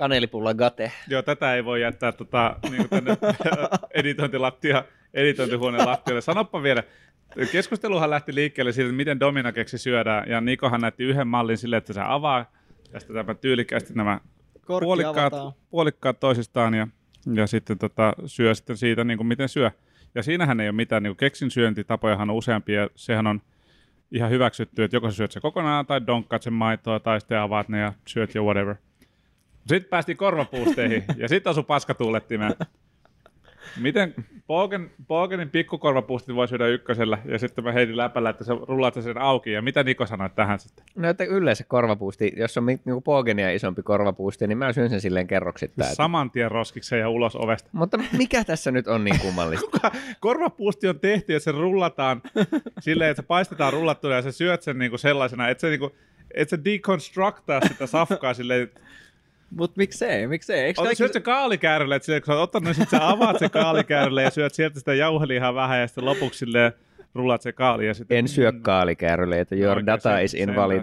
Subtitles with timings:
[0.00, 0.92] Kanelipulla gate.
[1.08, 3.16] Joo, tätä ei voi jättää tota, niin tänne
[3.94, 4.84] editointilattia,
[5.14, 6.20] editointihuoneen lattialle.
[6.20, 6.82] Sanoppa vielä,
[7.52, 12.00] keskusteluhan lähti liikkeelle siitä, miten Dominakeksi syödään, ja Nikohan näytti yhden mallin silleen, että se
[12.04, 12.50] avaa
[12.92, 14.20] tästä tämä tyylikästi nämä
[14.66, 15.52] Korkki puolikkaat, avataan.
[15.70, 16.88] puolikkaat toisistaan ja,
[17.34, 19.70] ja sitten tota, syö sitten siitä, niin kuin miten syö.
[20.14, 23.40] Ja siinähän ei ole mitään, niin kuin keksin syöntitapojahan on useampia, ja sehän on
[24.12, 27.68] ihan hyväksytty, että joko sä syöt se kokonaan, tai donkkaat sen maitoa, tai sitten avaat
[27.68, 28.74] ne ja syöt jo whatever.
[29.66, 32.54] Sitten päästiin korvapuusteihin, ja sitten asu paskatuulettimeen.
[33.80, 34.14] Miten
[34.46, 39.18] Pogen, Pogenin pikkukorvapuustit voi syödä ykkösellä, ja sitten mä heitin läpällä, että sä rullaat sen
[39.18, 40.84] auki, ja mitä Niko sanoi tähän sitten?
[40.96, 45.26] No että yleensä korvapuusti, jos on niinku Pogenia isompi korvapuusti, niin mä syön sen silleen
[45.26, 45.94] kerroksittain.
[45.94, 47.68] Saman tien roskikseen ja ulos ovesta.
[47.72, 49.90] Mutta mikä tässä nyt on niin kummallista?
[50.20, 52.22] korvapuusti on tehty, että se rullataan
[52.80, 55.92] silleen, että se paistetaan rullattuna ja sä syöt sen niinku sellaisena, että se, niinku,
[56.34, 58.70] että se deconstructaa sitä safkaa silleen,
[59.50, 60.60] Mut miksei, miksei?
[60.60, 60.96] Eikö kaikki...
[60.96, 64.30] syöt se kaalikäärölle, että kun sä oot ottanut, niin sit sä avaat se kaalikäärölle ja
[64.30, 66.72] syöt sieltä sitä jauhelihaa vähän ja sitten lopuksi silleen
[67.14, 68.18] rullaat se kaali ja sitten...
[68.18, 70.82] En syö kaalikäärölle, että your Oikein, data sen- is invalid.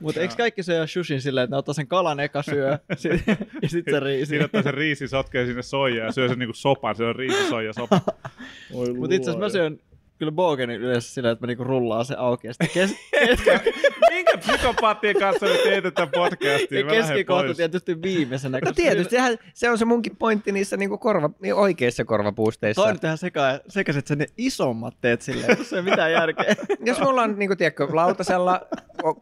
[0.00, 3.22] Mutta eikö kaikki syö shushin silleen, että ne ottaa sen kalan eka syö, sit,
[3.62, 4.26] ja sitten se riisi.
[4.26, 7.72] Siinä ottaa se riisi, sotkee sinne soijaa ja syö sen niinku sopan, se on riisisoija
[7.72, 8.00] sopa.
[8.98, 9.78] Mutta itse asiassa mä syön
[10.18, 12.96] kyllä Bogenin yleensä silleen, että mä niinku rullaan se auki ja sitten kes-
[13.44, 13.74] kes-
[14.10, 16.78] Minkä psykopaattien kanssa me teet tätä podcastia?
[16.80, 18.58] ja keskikohta tietysti viimeisenä.
[18.64, 22.82] No tietysti, sehän- se on se munkin pointti niissä niinku korva, niin oikeissa korvapuusteissa.
[22.82, 26.54] Toi ihan seka, sekaisin, että ne isommat teet silleen, se ei mitään järkeä.
[26.86, 28.60] Jos mulla on, niin kuin, tiedätkö, lautasella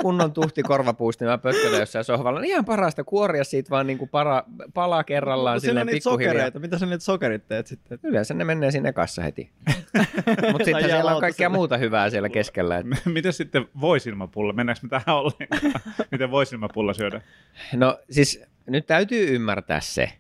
[0.03, 3.99] kunnon tuhti korvapuusti, niin mä pötkötän jossain sohvalla, niin ihan parasta kuoria siitä vaan niin
[3.99, 4.43] kuin para,
[4.75, 6.33] pala kerrallaan Mut on silleen pikkuhiljaa.
[6.33, 6.59] sokereita.
[6.59, 7.99] Mitä sä niitä sokerit teet sitten?
[8.03, 9.51] Yleensä ne menee sinne kassa heti.
[10.53, 12.79] Mutta sitten siellä on kaikkea muuta hyvää siellä keskellä.
[12.79, 14.53] Et, Miten sitten voisilmapulla?
[14.53, 15.83] Mennäänkö me tähän ollenkaan?
[16.13, 17.21] Miten voisilmapulla syödä?
[17.75, 20.13] no siis nyt täytyy ymmärtää se,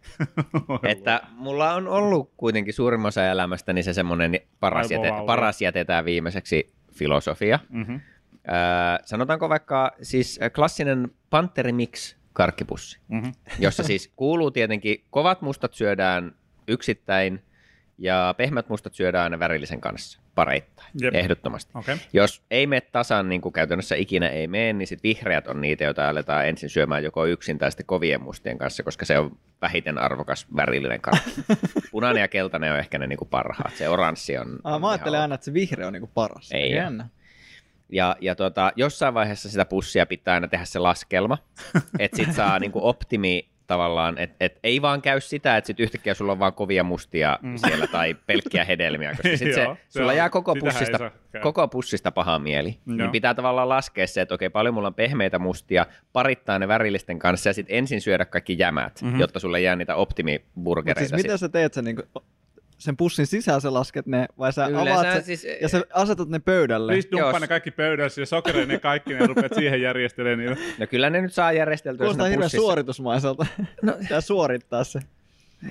[0.88, 6.72] että mulla on ollut kuitenkin suurimman osa elämästäni se semmoinen paras, jäte, paras jätetään viimeiseksi
[6.92, 7.58] filosofia.
[7.68, 7.94] Mm-hmm.
[8.48, 8.54] Öö,
[9.04, 13.32] sanotaanko vaikka siis klassinen Panteri Mix karkkipussi, Mm-hmm.
[13.58, 16.34] jossa siis kuuluu tietenkin kovat mustat syödään
[16.68, 17.42] yksittäin
[18.00, 21.14] ja pehmät mustat syödään aina värillisen kanssa pareittain, Jep.
[21.14, 21.72] ehdottomasti.
[21.74, 21.96] Okei.
[22.12, 25.84] Jos ei mene tasan, niin kuin käytännössä ikinä ei mene, niin sitten vihreät on niitä,
[25.84, 29.98] joita aletaan ensin syömään joko yksin tai sitten kovien mustien kanssa, koska se on vähiten
[29.98, 31.30] arvokas värillinen karkki.
[31.92, 33.74] Punainen ja keltainen on ehkä ne niin kuin parhaat.
[33.74, 34.58] Se oranssi on...
[34.64, 36.52] Ah, on mä ajattelen ihan aina, että se vihreä on niinku paras.
[36.52, 37.08] Ei Jännä.
[37.92, 41.38] Ja, ja tota, jossain vaiheessa sitä pussia pitää aina tehdä se laskelma,
[41.98, 46.14] että sit saa niinku optimi tavallaan, että et ei vaan käy sitä, että sit yhtäkkiä
[46.14, 47.56] sulla on vaan kovia mustia mm.
[47.56, 51.10] siellä tai pelkkiä hedelmiä, koska sit se, Joo, se sulla on- jää koko pussista,
[51.42, 52.78] koko pussista paha mieli.
[52.86, 52.96] Joo.
[52.96, 57.18] Niin pitää tavallaan laskea se, että okei, paljon mulla on pehmeitä mustia, parittaa ne värillisten
[57.18, 59.20] kanssa ja sitten ensin syödä kaikki jämät, mm-hmm.
[59.20, 60.98] jotta sulle jää niitä Mut optimiburgereita.
[61.08, 62.02] siis miten sä teet sen, niinku,
[62.80, 66.28] sen pussin sisään sä lasket ne, vai sä Yleensä avaat sen, siis- ja sä asetat
[66.28, 66.92] ne pöydälle?
[66.92, 70.72] Please dumppaa Jos- ne kaikki pöydässä ja sokereinen kaikki, ne rupeat siihen järjestelemään niitä.
[70.78, 72.62] No kyllä ne nyt saa järjesteltyä Kuulostaa siinä hirveän pussissa.
[72.62, 73.46] suoritusmaiselta.
[73.82, 75.00] No, Pitää suorittaa se.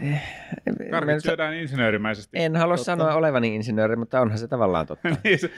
[0.01, 2.37] Mä Karkit en- syödään insinöörimäisesti.
[2.39, 2.85] En halua Totta.
[2.85, 5.09] sanoa olevani insinööri, mutta onhan se tavallaan totta.
[5.23, 5.51] Niin se-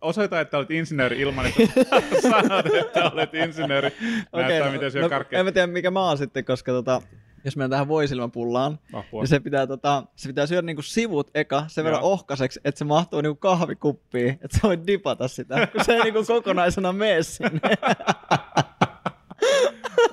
[0.00, 3.90] Osoita, että olet insinööri ilman, että sanot, että olet insinööri.
[4.32, 5.40] Näyttää, miten syö no, karkkeja.
[5.40, 7.02] en mä tiedä mikä mä oon sitten, koska tota,
[7.46, 9.22] jos mennään tähän voisilmapullaan, Apua.
[9.22, 12.12] niin se pitää, tota, se pitää syödä niinku sivut eka sen verran Joo.
[12.12, 16.24] ohkaiseksi, että se mahtuu niinku kahvikuppiin, että sä voit dipata sitä, kun se ei niinku
[16.26, 17.60] kokonaisena mene sinne.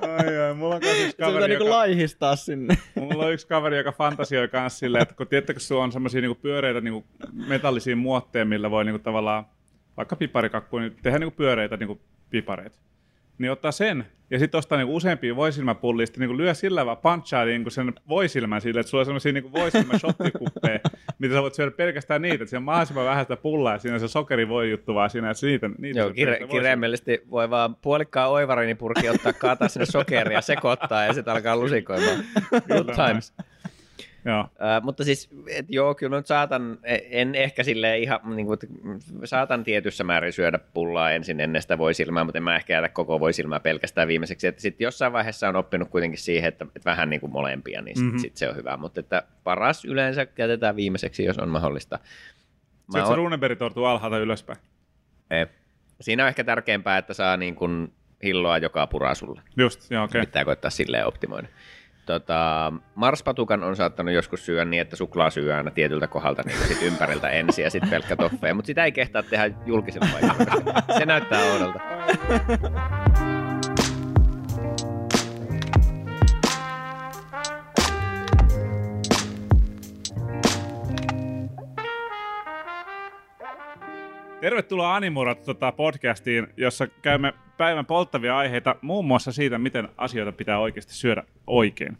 [0.01, 2.77] Ai, ai, mulla on yksi Se kaveri, niinku joka, laihistaa sinne.
[2.95, 6.41] mulla on yksi kaveri, joka fantasioi kanssa silleen, että kun tiedättekö, sulla on semmoisia niinku
[6.41, 7.05] pyöreitä niinku
[7.47, 9.45] metallisia muotteja, millä voi niinku tavallaan,
[9.97, 12.79] vaikka piparikakku, niin tehdä niinku pyöreitä niinku pipareita.
[13.37, 14.05] Niin ottaa sen.
[14.29, 18.61] Ja sitten ostaa niinku useampia voisilmäpullia, sitten niinku lyö sillä vaan punchaa niinku sen voisilmän
[18.61, 20.79] sille, että sulla on semmoisia niinku voisilmäshottikuppeja,
[21.19, 23.93] mitä sä voit syödä pelkästään niitä, että siinä on mahdollisimman vähän sitä pullaa ja siinä
[23.93, 27.75] on se sokeri voi juttu vaan siinä, että niitä, niitä Joo, kire- kirjaimellisesti voi vaan
[27.75, 32.23] puolikkaan oivarinipurki ottaa, kaataa sinne sokeria, sekoittaa ja sitten alkaa lusikoimaan.
[32.67, 33.33] Good times.
[34.25, 34.41] Joo.
[34.41, 36.77] Uh, mutta siis, et joo, kyllä mä nyt saatan,
[37.09, 38.57] en ehkä sille ihan, niin kuin,
[39.23, 43.19] saatan tietyssä määrin syödä pullaa ensin ennen sitä voisilmää, mutta en mä ehkä jätä koko
[43.19, 44.47] voisilmää pelkästään viimeiseksi.
[44.47, 47.95] Että sitten jossain vaiheessa on oppinut kuitenkin siihen, että, että vähän niin kuin molempia, niin
[47.95, 48.07] sit, Mhm.
[48.07, 48.19] mm-hmm.
[48.21, 48.77] sit se on hyvä.
[48.77, 51.99] Mutta että paras yleensä jätetään viimeiseksi, jos on mahdollista.
[51.99, 54.59] Mä Syötkö oon- runeberry-tortu alhaalta ylöspäin?
[55.31, 55.47] Eh,
[56.01, 57.93] Siinä on ehkä tärkeämpää, että saa niin kuin
[58.23, 59.41] hilloa joka puraa sulle.
[59.57, 60.19] Just, joo, okei.
[60.21, 60.25] Okay.
[60.27, 61.47] Pitää koittaa silleen optimoida.
[62.05, 66.81] Tota, marspatukan on saattanut joskus syödä niin, että suklaa syö aina tietyltä kohdalta niin sit
[66.81, 70.97] ympäriltä ensin ja sitten pelkkä toffeja, mutta sitä ei kehtaa tehdä julkisella paikalla.
[70.97, 71.79] Se näyttää oudolta.
[84.41, 90.59] Tervetuloa Animurat tota, podcastiin, jossa käymme päivän polttavia aiheita, muun muassa siitä, miten asioita pitää
[90.59, 91.97] oikeasti syödä oikein.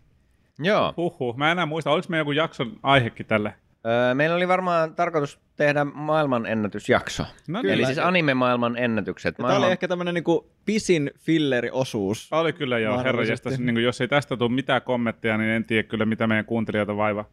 [0.59, 0.94] Joo.
[0.97, 3.53] Huhhuh, mä en enää muista, oliko me joku jakson aihekin tälle?
[3.85, 7.25] Öö, meillä oli varmaan tarkoitus tehdä maailman ennätysjakso.
[7.47, 7.73] No Kyllä.
[7.73, 9.35] Eli siis anime-maailman ennätykset.
[9.35, 9.71] Tämä oli Maailman...
[9.71, 12.33] ehkä tämmönen niinku pisin filleriosuus.
[12.33, 13.50] Oli kyllä joo, herra Mahdollisesti.
[13.50, 16.97] jestas, niin jos ei tästä tule mitään kommentteja, niin en tiedä kyllä, mitä meidän kuuntelijoita
[16.97, 17.25] vaivaa.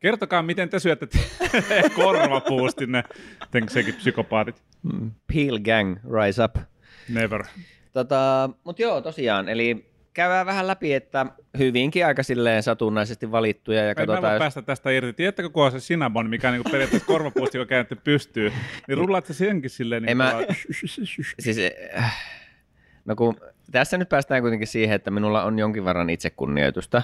[0.00, 1.08] Kertokaa, miten te syötte
[1.96, 3.04] korvapuustinne,
[3.68, 4.62] sekin psykopaatit.
[4.82, 6.56] Mm, Peel Gang, Rise Up.
[7.08, 7.44] Never.
[7.92, 11.26] Tota, Mutta joo, tosiaan, eli käydään vähän läpi, että
[11.58, 14.38] hyvinkin aika silleen satunnaisesti valittuja ja Ei mä katsotaan, jos...
[14.38, 15.12] päästä tästä irti.
[15.12, 18.52] Tiedättekö, kun on se Cinnabon, mikä on niin periaatteessa korvapuusti, joka käännetty pystyy,
[18.88, 20.34] niin rullaat se senkin silleen niin mä-
[21.40, 21.56] Siis,
[21.98, 22.16] äh,
[23.04, 23.36] no kun
[23.72, 27.02] tässä nyt päästään kuitenkin siihen, että minulla on jonkin verran itsekunnioitusta.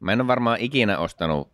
[0.00, 1.50] Mä en ole varmaan ikinä ostanut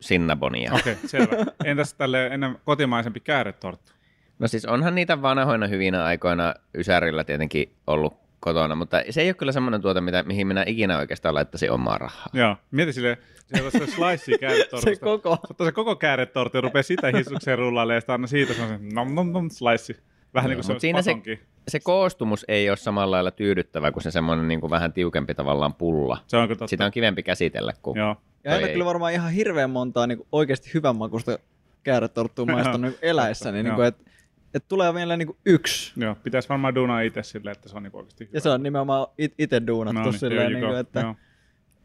[0.00, 0.72] Sinnabonia.
[0.72, 1.46] Okei, okay, selvä.
[1.64, 3.92] Entäs tälle ennen kotimaisempi kääretorttu?
[4.38, 9.34] No siis onhan niitä vanhoina hyvinä aikoina Ysärillä tietenkin ollut kotona, mutta se ei ole
[9.34, 12.26] kyllä semmoinen tuote, mitä, mihin minä ikinä oikeastaan laittaisin omaa rahaa.
[12.32, 13.18] Joo, mieti se
[13.64, 14.90] on se slice kääretortusta.
[14.94, 15.36] Se koko.
[15.36, 18.88] Se ottaa se koko kääretorttu ja rupeaa sitä hissukseen rullailemaan ja sitten aina siitä semmoisen
[18.88, 20.00] nom nom nom slice.
[20.34, 21.40] Vähän niin kuin se siinä se- patonki.
[21.68, 25.74] Se koostumus ei ole samalla lailla tyydyttävä kuin se semmoinen niin kuin vähän tiukempi tavallaan
[25.74, 26.18] pulla.
[26.26, 26.66] Se on totta.
[26.66, 27.98] Sitä on kivempi käsitellä kuin...
[27.98, 28.16] Joo.
[28.44, 28.72] Ja Toi ole ei.
[28.72, 31.38] kyllä varmaan ihan hirveän montaa niinku oikeasti hyvän makusta
[31.82, 33.58] kääretorttua maistanut eläessäni.
[33.58, 33.62] Joo.
[33.64, 34.10] Niinku, että
[34.54, 35.92] et tulee vielä niinku yksi.
[35.96, 38.36] Joo, pitäisi varmaan duunaa itse silleen, että se on niinku oikeasti hyvä.
[38.36, 41.14] Ja se on nimenomaan it- itse duunattu No niin, silleen, niinku, että Joo.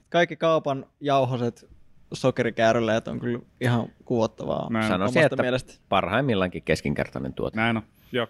[0.10, 1.70] kaikki kaupan jauhoset
[2.14, 4.88] sokerikääröleet on kyllä ihan kuvottavaa Näin.
[4.88, 5.74] Sanoisin, että mielestä.
[5.90, 7.58] parhaimmillaankin keskinkertainen tuote.
[7.58, 7.84] Näin on.
[8.12, 8.28] Joo,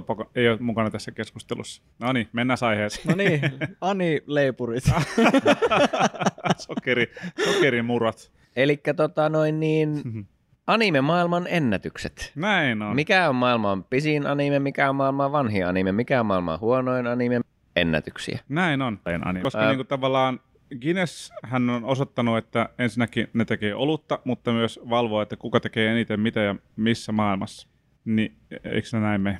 [0.00, 1.82] poko- ei ole mukana tässä keskustelussa.
[1.98, 3.06] No niin, mennään aiheeseen.
[3.08, 3.40] No niin,
[3.80, 4.84] Ani Leipurit.
[6.56, 7.12] Sokeri,
[7.44, 8.32] sokerimurat.
[8.56, 10.20] Eli tota noin niin, Mhm.
[10.66, 12.32] Anime-maailman ennätykset.
[12.34, 12.96] Näin on.
[12.96, 17.40] Mikä on maailman pisin anime, mikä on maailman vanhin anime, mikä on maailman huonoin anime,
[17.76, 18.38] ennätyksiä.
[18.48, 19.00] Näin on.
[19.04, 19.40] Anime.
[19.42, 20.40] Koska Ää- niinku tavallaan
[20.80, 25.90] Guinness hän on osoittanut, että ensinnäkin ne tekee olutta, mutta myös valvoo, että kuka tekee
[25.90, 27.68] eniten mitä ja missä maailmassa.
[28.04, 29.38] Niin eikö se näin mene?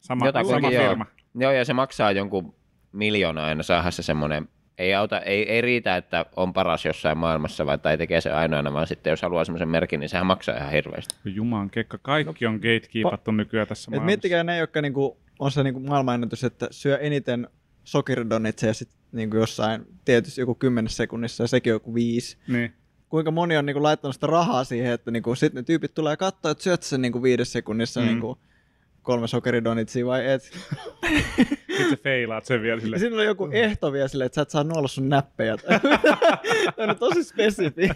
[0.00, 0.88] Sama, Jotakuinkin sama joo.
[0.88, 1.06] firma.
[1.34, 2.54] Joo, ja se maksaa jonkun
[2.92, 4.48] miljoona aina saada se semmoinen,
[4.82, 8.72] ei, auta, ei, ei riitä, että on paras jossain maailmassa vai tai tekee se ainoana,
[8.72, 11.14] vaan sitten jos haluaa semmoisen merkin, niin sehän maksaa ihan hirveästi.
[11.24, 14.06] Juman kekka, kaikki on gatekeepattu nykyään tässä Et maailmassa.
[14.06, 17.48] miettikää ne, jotka niinku, on se niinku maailmanennätys, että syö eniten
[17.84, 22.36] sokeridonitseja sit niinku jossain tietysti joku kymmenessä sekunnissa ja sekin on joku viisi.
[22.48, 22.72] Niin.
[23.08, 26.50] Kuinka moni on niinku laittanut sitä rahaa siihen, että niinku, sitten ne tyypit tulee katsoa,
[26.50, 28.06] että syöt sen niinku viides sekunnissa mm.
[28.06, 28.38] niinku
[29.02, 30.42] kolme sokeridonitsia vai et.
[31.68, 32.98] Sitten sä feilaat sen vielä Ja sille.
[32.98, 35.56] siinä on joku ehto vielä silleen, että sä et saa nuolla sun näppejä.
[36.76, 37.88] Tämä on tosi spesifi.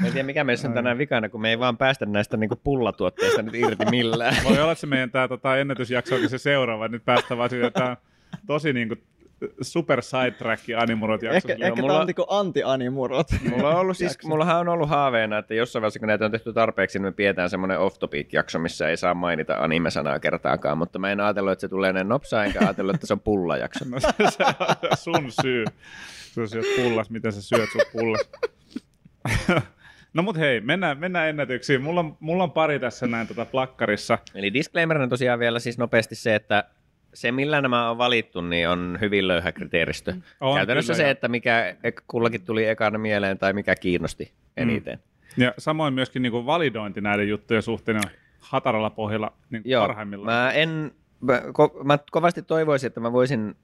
[0.00, 2.56] Mä en tiedä, mikä meissä on tänään vikana, kun me ei vaan päästä näistä niinku
[2.64, 4.36] pullatuotteista nyt irti millään.
[4.44, 6.88] Voi olla, että se meidän tää, tota, ennätysjakso onkin se seuraava.
[6.88, 7.96] Nyt päästään vaan siihen, että
[8.46, 8.96] tosi niinku
[9.60, 11.36] super sidetrack animurot jakso.
[11.36, 13.26] ehkä ehkä mulla- tää on niinku anti-animurot.
[13.50, 14.28] Mulla on ollut siis, Jakso.
[14.28, 17.50] mullahan on ollut haaveena, että jossain vaiheessa, kun näitä on tehty tarpeeksi, niin me pidetään
[17.50, 21.60] semmoinen off topic jakso, missä ei saa mainita anime-sanaa kertaakaan, mutta mä en ajatellut, että
[21.60, 23.84] se tulee näin nopsaa, enkä ajatellut, että se on pullajakso.
[23.90, 24.44] No se, se
[25.10, 25.64] on sun syy.
[26.34, 28.30] Sä syöt pullas, miten sä syöt sun pullas.
[30.14, 31.82] no mut hei, mennään, mennään ennätyksiin.
[31.82, 34.18] Mulla on, mulla on pari tässä näin tota plakkarissa.
[34.34, 36.64] Eli disclaimerina tosiaan vielä siis nopeasti se, että
[37.20, 40.14] se, millä nämä on valittu, niin on hyvin löyhä kriteeristö.
[40.40, 44.98] On Käytännössä kyllä, se, että mikä kullakin tuli ekana mieleen tai mikä kiinnosti eniten.
[45.36, 48.02] Ja samoin myöskin niinku validointi näiden juttujen suhteen on
[48.38, 50.32] hataralla pohjalla niin Joo, parhaimmillaan.
[50.44, 53.54] mä en, mä, ko, mä kovasti toivoisin, että mä voisin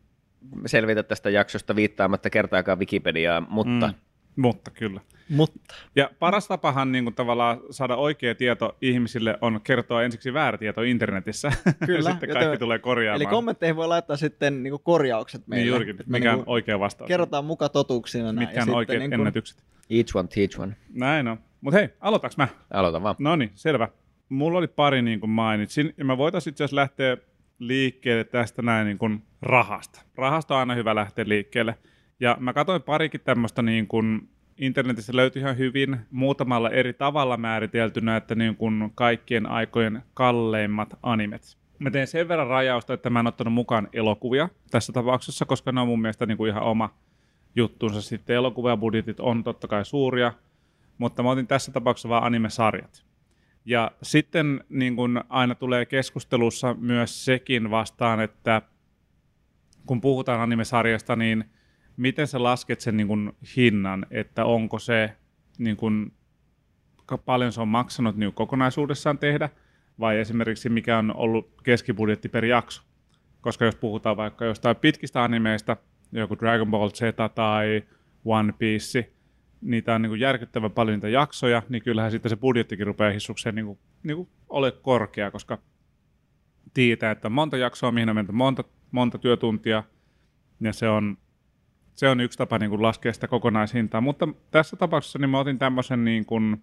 [0.66, 3.94] selvitä tästä jaksosta viittaamatta kertaakaan Wikipediaa, mutta Mm,
[4.36, 5.00] mutta kyllä.
[5.28, 10.58] Mutta Ja paras tapahan niin kuin tavallaan saada oikea tieto ihmisille on kertoa ensiksi väärä
[10.58, 11.52] tieto internetissä.
[11.86, 13.22] Kyllä, ja sitten joten- kaikki tulee korjaamaan.
[13.22, 15.62] Eli kommentteihin voi laittaa sitten niinku korjaukset meille.
[15.64, 17.08] niin juurikin, että me mikä on niinku oikea vastaus.
[17.08, 18.38] kerrotaan muka totuuksina näin.
[18.38, 19.62] Mitkä ja on sitten oikeat niinku- ennätykset.
[19.90, 20.76] each one teach one.
[20.92, 21.38] Näin on.
[21.60, 22.48] Mutta hei, aloitaks mä?
[22.70, 23.14] Aloita vaan.
[23.18, 23.88] No niin, selvä.
[24.28, 27.16] Mulla oli pari niin kuin mainitsin, ja mä voitaisiin itse asiassa lähteä
[27.58, 30.00] liikkeelle tästä näin niin kuin rahasta.
[30.16, 31.74] Rahasta on aina hyvä lähteä liikkeelle.
[32.24, 34.28] Ja mä katsoin parikin tämmöistä niin kuin
[34.58, 41.58] internetissä löytyi ihan hyvin muutamalla eri tavalla määriteltynä, että niin kuin kaikkien aikojen kalleimmat animet.
[41.78, 45.80] Mä teen sen verran rajausta, että mä en ottanut mukaan elokuvia tässä tapauksessa, koska ne
[45.80, 46.94] on mun mielestä niin kuin ihan oma
[47.56, 48.02] juttunsa.
[48.02, 50.32] Sitten elokuvabudjetit on totta kai suuria,
[50.98, 53.04] mutta mä otin tässä tapauksessa vaan anime-sarjat.
[53.64, 58.62] Ja sitten niin kun aina tulee keskustelussa myös sekin vastaan, että
[59.86, 61.44] kun puhutaan anime-sarjasta, niin
[61.96, 65.16] miten sä lasket sen niin kun hinnan, että onko se
[65.58, 65.76] niin
[67.06, 69.48] ka- paljon se on maksanut niin kokonaisuudessaan tehdä,
[70.00, 72.82] vai esimerkiksi mikä on ollut keskibudjetti per jakso.
[73.40, 75.76] Koska jos puhutaan vaikka jostain pitkistä animeista,
[76.12, 77.00] joku Dragon Ball Z
[77.34, 77.82] tai
[78.24, 79.12] One Piece,
[79.60, 83.54] niitä on niin kuin järkyttävän paljon niitä jaksoja, niin kyllähän sitten se budjettikin rupeaa hissukseen
[83.54, 85.58] niin kuin, niin kuin ole korkea, koska
[86.74, 89.82] tietää, että monta jaksoa, mihin on monta, monta työtuntia,
[90.60, 91.18] ja se on,
[91.94, 94.00] se on yksi tapa niin kuin laskea sitä kokonaishintaa.
[94.00, 96.62] Mutta tässä tapauksessa niin mä otin tämmöisen, niin kuin,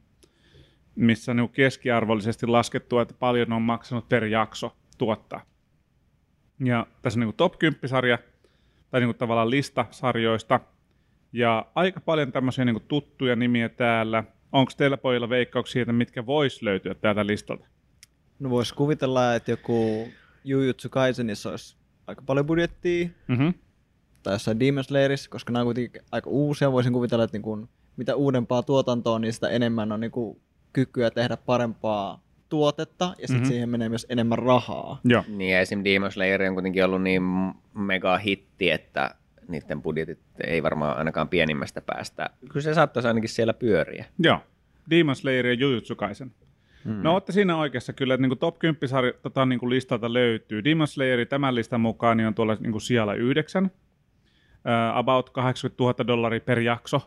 [0.95, 5.45] missä niin kuin keskiarvollisesti laskettu, että paljon on maksanut per jakso tuottaa.
[6.63, 8.17] Ja tässä on niin kuin top 10-sarja,
[8.91, 10.59] tai niin kuin tavallaan lista sarjoista,
[11.33, 14.23] ja aika paljon tämmöisiä niin kuin tuttuja nimiä täällä.
[14.51, 17.67] Onko teillä pojilla veikkauksia, että mitkä vois löytyä täältä listalta?
[18.39, 20.07] No voisi kuvitella, että joku
[20.43, 23.53] Jujutsu Kaisenissa olisi aika paljon budjettia, Mm-hmm.
[24.23, 26.71] Tai jossain Demon Slayerissa, koska nämä on kuitenkin aika uusia.
[26.71, 30.41] Voisin kuvitella, että niin kun, mitä uudempaa tuotantoa, niin sitä enemmän on niin kuin
[30.73, 33.35] kykyä tehdä parempaa tuotetta, ja sitten Mhm.
[33.41, 33.49] mm-hmm.
[33.51, 34.99] siihen menee myös enemmän rahaa.
[35.03, 35.23] Joo.
[35.27, 35.83] Niin ja esim.
[35.83, 37.23] Demon Slayer on kuitenkin ollut niin
[37.73, 39.15] mega hitti, että
[39.47, 42.29] niiden budjetit ei varmaan ainakaan pienimmästä päästä.
[42.49, 44.05] Kyllä se saattaisi ainakin siellä pyöriä.
[44.19, 44.39] Joo.
[44.89, 46.31] Demon Slayer ja Jujutsu Kaisen.
[46.85, 46.93] Hmm.
[47.03, 50.63] No olette siinä oikeassa kyllä, että niin top 10 sarja, tota, niin listalta löytyy.
[50.63, 53.71] Demon Slayer tämän listan mukaan niin on tuolla niin kuin siellä yhdeksän.
[54.65, 57.01] Uh, about 80 000 dollaria per jakso.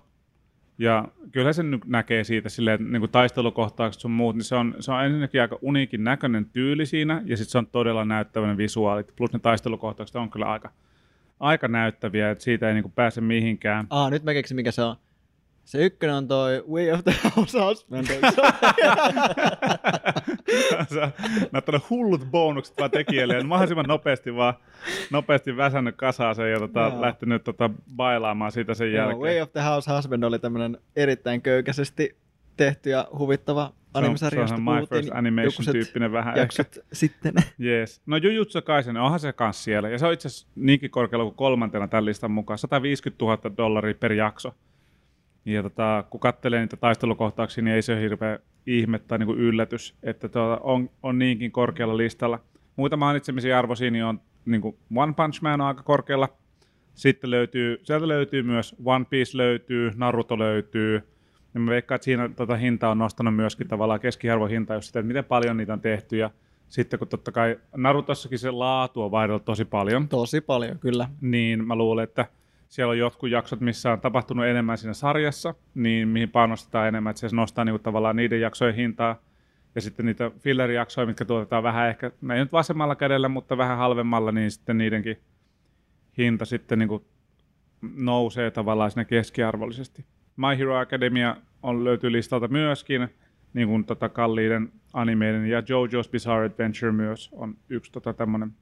[0.79, 4.93] Ja kyllä nyt näkee siitä silleen, että niin taistelukohtaukset sun muut, niin se on, se
[4.93, 9.13] on ensinnäkin aika uniikin näköinen tyyli siinä, ja sitten se on todella näyttävän visuaalit.
[9.17, 10.71] Plus ne taistelukohtaukset on kyllä aika,
[11.41, 13.87] aika näyttäviä, että siitä ei niin pääse mihinkään.
[13.91, 14.97] Ah, nyt mä keksin, mikä se on.
[15.65, 18.07] Se ykkönen on toi Way of the House Husband.
[20.95, 21.11] Sä
[21.53, 24.55] näyttänyt hullut bonukset vaan tekijälle mahdollisimman nopeasti vaan
[25.11, 27.01] nopeasti väsännyt kasaan sen ja tota, Joo.
[27.01, 29.21] lähtenyt tota, bailaamaan siitä sen Joo, jälkeen.
[29.21, 32.17] Way of the House Husband oli tämmönen erittäin köykäisesti
[32.57, 36.65] tehty ja huvittava animesarja, on josta My First Animation jokuset tyyppinen vähän ehkä.
[36.93, 37.35] sitten.
[37.65, 38.03] Yes.
[38.07, 39.89] No Jujutsu Kaisen, onhan se kans siellä.
[39.89, 42.59] Ja se on itse asiassa niinkin korkealla kuin kolmantena tämän listan mukaan.
[42.59, 44.55] 150 000 dollaria per jakso.
[45.45, 49.39] Ja tota, kun katselee niitä taistelukohtauksia, niin ei se ole hirveä ihme tai niin kuin
[49.39, 52.41] yllätys, että tuota, on, on niinkin korkealla listalla.
[52.77, 56.29] Muita mainitsemisia arvoisia niin on niin kuin One Punch Man on aika korkealla.
[56.95, 61.03] Sitten löytyy, sieltä löytyy myös One Piece löytyy, Naruto löytyy.
[61.55, 65.07] Ja mä veikkaan, että siinä tota hinta on nostanut myöskin tavallaan keskiarvohinta, jos sitä, että
[65.07, 66.17] miten paljon niitä on tehty.
[66.17, 66.31] Ja
[66.69, 71.09] sitten kun totta kai Narutossakin se laatu on vaihdellut tosi paljon, Tosi paljon, kyllä.
[71.21, 72.27] niin mä luulen, että
[72.75, 77.29] siellä on jotkut jaksot, missä on tapahtunut enemmän siinä sarjassa, niin mihin panostetaan enemmän, että
[77.29, 79.23] se nostaa niinku tavallaan niiden jaksojen hintaa.
[79.75, 83.79] Ja sitten niitä fillerijaksoja, mitkä tuotetaan vähän ehkä, no ei nyt vasemmalla kädellä, mutta vähän
[83.79, 85.21] halvemmalla, niin sitten niidenkin
[86.19, 87.07] hinta sitten niinku
[87.97, 90.05] nousee tavallaan siinä keskiarvollisesti.
[90.37, 93.09] My Hero Academia on, löytyy listalta myöskin,
[93.53, 98.53] niin kuin tota kalliiden animeiden, ja JoJo's Bizarre Adventure myös on yksi tota tämmöinen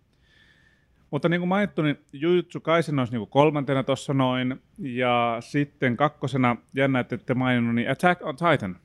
[1.12, 5.96] mutta niin kuin mainittu, niin Jujutsu Kaisen olisi niin kuin kolmantena tuossa noin, ja sitten
[5.96, 8.76] kakkosena, jännä, että ette maininnut, niin Attack on Titan.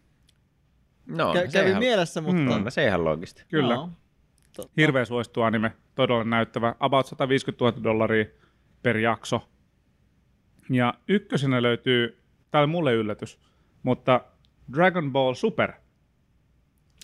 [1.06, 2.60] No, Kä- kävi ihan, mielessä, mutta...
[2.60, 2.66] Mm.
[2.70, 3.44] se ihan loogista.
[3.50, 3.76] Kyllä.
[4.56, 4.74] Totta.
[4.78, 8.26] hirveä suosittu anime, todella näyttävä, about 150 000 dollaria
[8.84, 9.50] per jakso.
[10.70, 12.18] Ja ykkösenä löytyy,
[12.52, 13.40] tämä oli mulle yllätys,
[13.84, 14.22] mutta
[14.74, 15.74] Dragon Ball Super.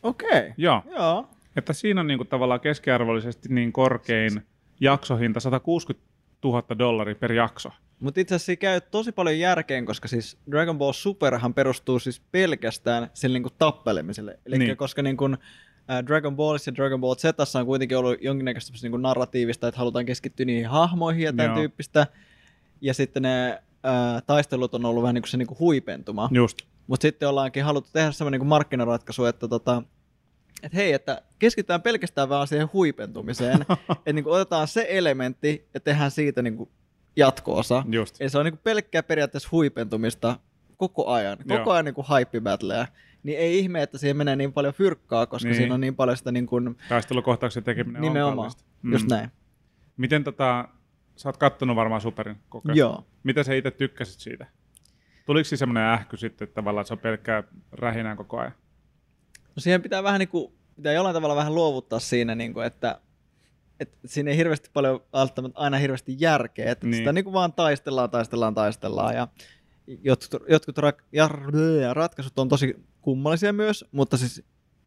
[0.04, 0.54] Okei.
[0.58, 1.30] Joo, Joo.
[1.56, 4.44] että siinä on niin kuin tavallaan keskiarvollisesti niin korkein
[4.80, 6.08] jaksohinta 160
[6.44, 7.70] 000 dollaria per jakso.
[8.00, 13.10] Mutta itse asiassa käy tosi paljon järkeen, koska siis Dragon Ball Superhan perustuu siis pelkästään
[13.14, 14.40] sille niinku tappelemiselle.
[14.46, 14.68] Eli Niin.
[14.68, 14.78] niin.
[14.78, 19.68] koska niinku, äh, Dragon Ballissa ja Dragon Ball Zssä on kuitenkin ollut jonkinnäköistä niinku narratiivista,
[19.68, 21.56] että halutaan keskittyä niihin hahmoihin ja tämän Joo.
[21.56, 22.08] tyyppistä.
[22.82, 26.30] Ja sitten ne äh, taistelut on ollut vähän niinku se niinku huipentuma.
[26.32, 26.58] Just.
[26.88, 29.84] Mutta sitten ollaankin haluttu tehdä semmoinen niin markkinaratkaisu, että tota,
[30.64, 33.62] et hei, että keskitytään pelkästään vaan siihen huipentumiseen.
[33.90, 36.70] että niin otetaan se elementti ja tehdään siitä niin
[37.16, 37.84] jatko-osa.
[37.92, 38.22] Just.
[38.22, 40.40] Eli se on niin pelkkää periaatteessa huipentumista
[40.78, 41.38] koko ajan.
[41.38, 41.70] Koko Joo.
[41.72, 42.42] ajan niin hype
[43.24, 45.58] Niin ei ihme, että siihen menee niin paljon fyrkkaa, koska Niin.
[45.58, 48.38] siinä on niin paljon sitä niin kuin, Taistelukohtauksen tekeminen on nimenomaan.
[48.38, 48.64] kallista.
[48.82, 48.92] Mm.
[48.94, 49.32] Just näin.
[49.98, 50.68] Miten tota,
[51.16, 52.78] sä oot kattonut varmaan Superin koko ajan.
[52.78, 53.06] Joo.
[53.24, 54.46] Mitä sä itse tykkäsit siitä?
[55.26, 58.54] Tuliko siis semmoinen ähky sitten, että tavallaan että se on pelkkää rähinää koko ajan?
[59.56, 63.00] No siihen pitää vähän niin kuin, pitää jollain tavalla vähän luovuttaa siinä, niin kuin, että,
[63.80, 66.98] että siinä ei hirveästi paljon välttämättä aina hirveästi järkeä, että Niin.
[66.98, 69.28] sitä niin kuin vaan taistellaan, taistellaan, taistellaan ja
[70.04, 71.30] jotkut, jotkut rak, ja,
[71.82, 74.44] ja ratkaisut on tosi kummallisia myös, mutta siis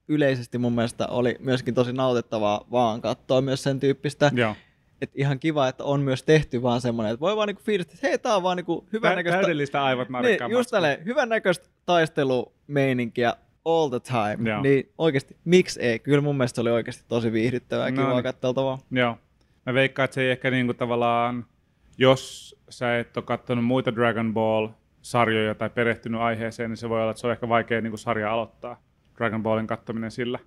[0.08, 4.54] yleisesti mun mielestä oli myöskin tosi nautittavaa vaan katsoa myös sen tyyppistä, Joo.
[5.00, 8.06] että ihan kiva, että on myös tehty vaan semmoinen, että voi vaan niinku fiilistää, että
[8.06, 11.68] hei, tää on vaan niinku hyvän Tä- näköistä täydellistä aivot niin, just tälleen, hyvän näköistä
[11.86, 13.34] taistelumeininkiä
[13.66, 14.50] all the time.
[14.50, 14.62] Joo.
[14.62, 15.98] Niin oikeasti, miksi ei?
[15.98, 18.22] Kyllä mun mielestä se oli oikeasti tosi viihdyttävää No kivaa niin.
[18.22, 18.78] katteltavaa.
[18.90, 19.18] Joo.
[19.66, 21.46] Mä veikkaan, että se ei ehkä niinku tavallaan,
[21.98, 27.10] jos sä et ole katsonut muita Dragon Ball-sarjoja tai perehtynyt aiheeseen, niin se voi olla,
[27.10, 28.82] että se on ehkä vaikea niinku sarja aloittaa
[29.18, 30.38] Dragon Ballin kattominen sillä.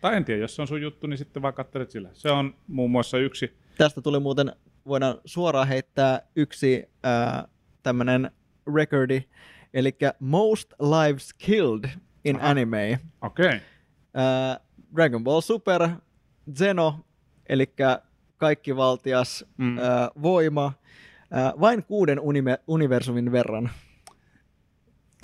[0.00, 2.08] Tai en tiedä, jos se on sun juttu, niin sitten vaan katselet sillä.
[2.12, 3.56] Se on muun muassa yksi.
[3.78, 4.52] Tästä tuli muuten,
[4.86, 7.44] voidaan suoraan heittää yksi äh,
[7.82, 8.30] tämmönen
[8.76, 9.22] recordi,
[9.74, 11.84] eli Most Lives Killed
[12.24, 12.50] in Aha.
[12.50, 12.98] Anime.
[13.22, 13.46] Okei.
[13.46, 13.58] Okay.
[14.16, 14.60] Äh,
[14.96, 15.88] Dragon Ball Super,
[16.54, 17.00] Zeno,
[17.48, 17.72] eli
[18.36, 19.78] kaikki valtias Mm.
[19.78, 19.84] äh,
[20.22, 23.70] voima, äh, vain kuuden unime- universumin verran.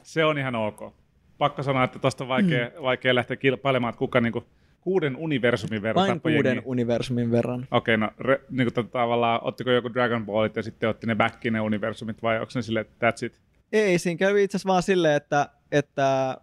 [0.02, 0.94] Se on ihan ok.
[1.38, 2.82] Pakko sanoa, että tosta on vaikea, mm.
[2.82, 4.44] vaikea lähteä kilpailemaan, että kuka niinku
[4.80, 6.62] kuuden universumin verran Vain kuuden jengiä.
[6.64, 7.66] universumin verran.
[7.70, 11.44] Okei, no re, niin kuin tavallaan, ottiko joku Dragon Ballit ja sitten otti ne back
[11.44, 13.40] ne universumit vai onko ne silleen, että that's it?
[13.72, 16.36] Ei, siinä kävi itse asiassa vaan silleen, että, että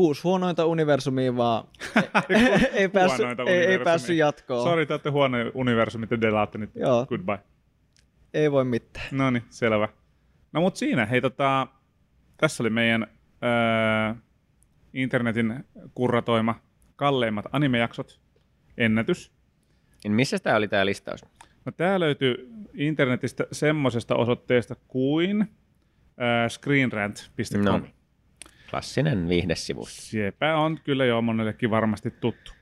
[0.00, 1.64] kuusi huonointa universumia vaan
[2.28, 2.36] ei,
[2.72, 4.62] ei, Huonointa ei, ei päässyt jatkoon.
[4.62, 6.70] Sori, te olette huono universumit ja delaatte nyt.
[6.74, 7.06] Joo.
[7.06, 7.38] Goodbye.
[8.34, 9.06] Ei voi mitään.
[9.12, 9.88] No niin, selvä.
[10.52, 11.66] No mut siinä, hei tota,
[12.36, 13.06] tässä oli meidän
[13.42, 14.14] öö,
[14.92, 15.64] internetin
[15.94, 16.60] kurratoima
[16.96, 18.20] kalleimmat animejaksot.
[18.78, 19.32] Ennätys.
[20.04, 21.24] Niin missä tämä oli tämä listaus?
[21.64, 25.40] No tää löytyy internetistä semmosesta osoitteesta kuin
[26.20, 27.80] öö, screenrant.com.
[27.82, 27.99] No.
[28.70, 29.86] Klassinen viihdesivu.
[29.88, 32.52] Sepä on kyllä jo monellekin varmasti tuttu.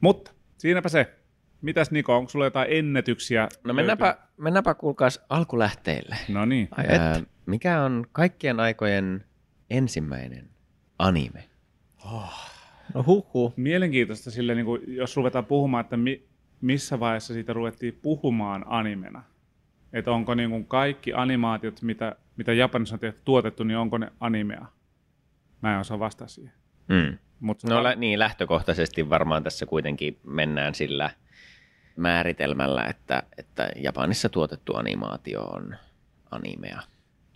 [0.00, 1.16] Mutta siinäpä se.
[1.62, 3.48] Mitäs Niko, onko sulla jotain ennätyksiä?
[3.64, 6.16] No mennäänpä, mennäänpä kuulkaas alkulähteille.
[6.28, 6.68] No niin.
[6.78, 7.28] Et.
[7.46, 9.24] mikä on kaikkien aikojen
[9.70, 10.50] ensimmäinen
[10.98, 11.44] anime?
[12.94, 13.52] No huhhuh.
[13.56, 16.24] Mielenkiintoista sille, niin kuin, jos ruvetaan puhumaan, että mi,
[16.60, 19.22] missä vaiheessa siitä ruvettiin puhumaan animena.
[19.92, 24.12] Että onko niin kuin kaikki animaatiot, mitä, mitä Japanissa on tehty, tuotettu, niin onko ne
[24.20, 24.66] animea?
[25.62, 26.52] Mä en osaa vastata siihen.
[26.88, 27.18] Mm.
[27.40, 31.10] Mut No lä- niin, lähtökohtaisesti varmaan tässä kuitenkin mennään sillä
[31.96, 35.76] määritelmällä, että, että Japanissa tuotettu animaatio on
[36.30, 36.80] animea.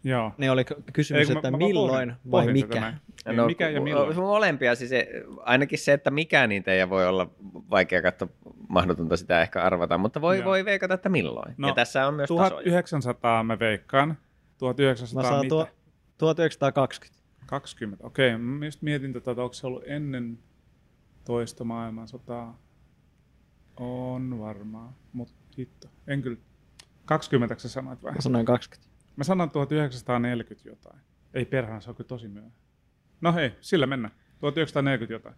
[0.04, 0.32] Joo.
[0.38, 3.32] Niin oli kysymys, Ei, kun että mä- mä milloin pohdin- vai pohdin tätä mikä?
[3.32, 4.16] Niin, mikä ja milloin?
[4.16, 5.08] Molempia, siis se,
[5.38, 7.30] ainakin se, että mikä niitä ei voi olla
[7.70, 8.28] vaikea katsoa,
[8.68, 10.44] mahdotonta sitä ehkä arvata, mutta voi, Joo.
[10.44, 11.54] voi veikata, että milloin.
[11.56, 12.48] No, ja tässä on myös tasoja.
[12.50, 14.18] 1900 mä veikkaan.
[14.58, 15.48] 1900 Mä saan mitä?
[15.48, 15.66] tuo
[16.18, 17.23] 1920.
[17.46, 18.06] 20.
[18.06, 20.38] Okei, mä just mietin tätä, että onko se ollut ennen
[21.24, 22.62] toista maailmansotaa.
[23.76, 25.88] On varmaan, mutta hitto.
[26.06, 26.38] En kyllä.
[27.04, 28.12] 20 sä sanoit vai?
[28.12, 28.94] Mä sanoin 20.
[29.16, 31.00] Mä sanon 1940 jotain.
[31.34, 32.52] Ei perhana, se on kyllä tosi myöhään.
[33.20, 34.14] No hei, sillä mennään.
[34.40, 35.34] 1940 jotain.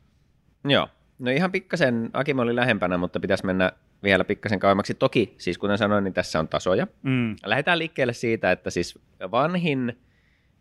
[0.64, 0.88] Joo.
[1.18, 4.94] No ihan pikkasen, Akim oli lähempänä, mutta pitäisi mennä vielä pikkasen kauemmaksi.
[4.94, 6.86] Toki, siis kuten sanoin, niin tässä on tasoja.
[7.02, 7.36] Mm.
[7.44, 8.98] Lähdetään liikkeelle siitä, että siis
[9.30, 9.98] vanhin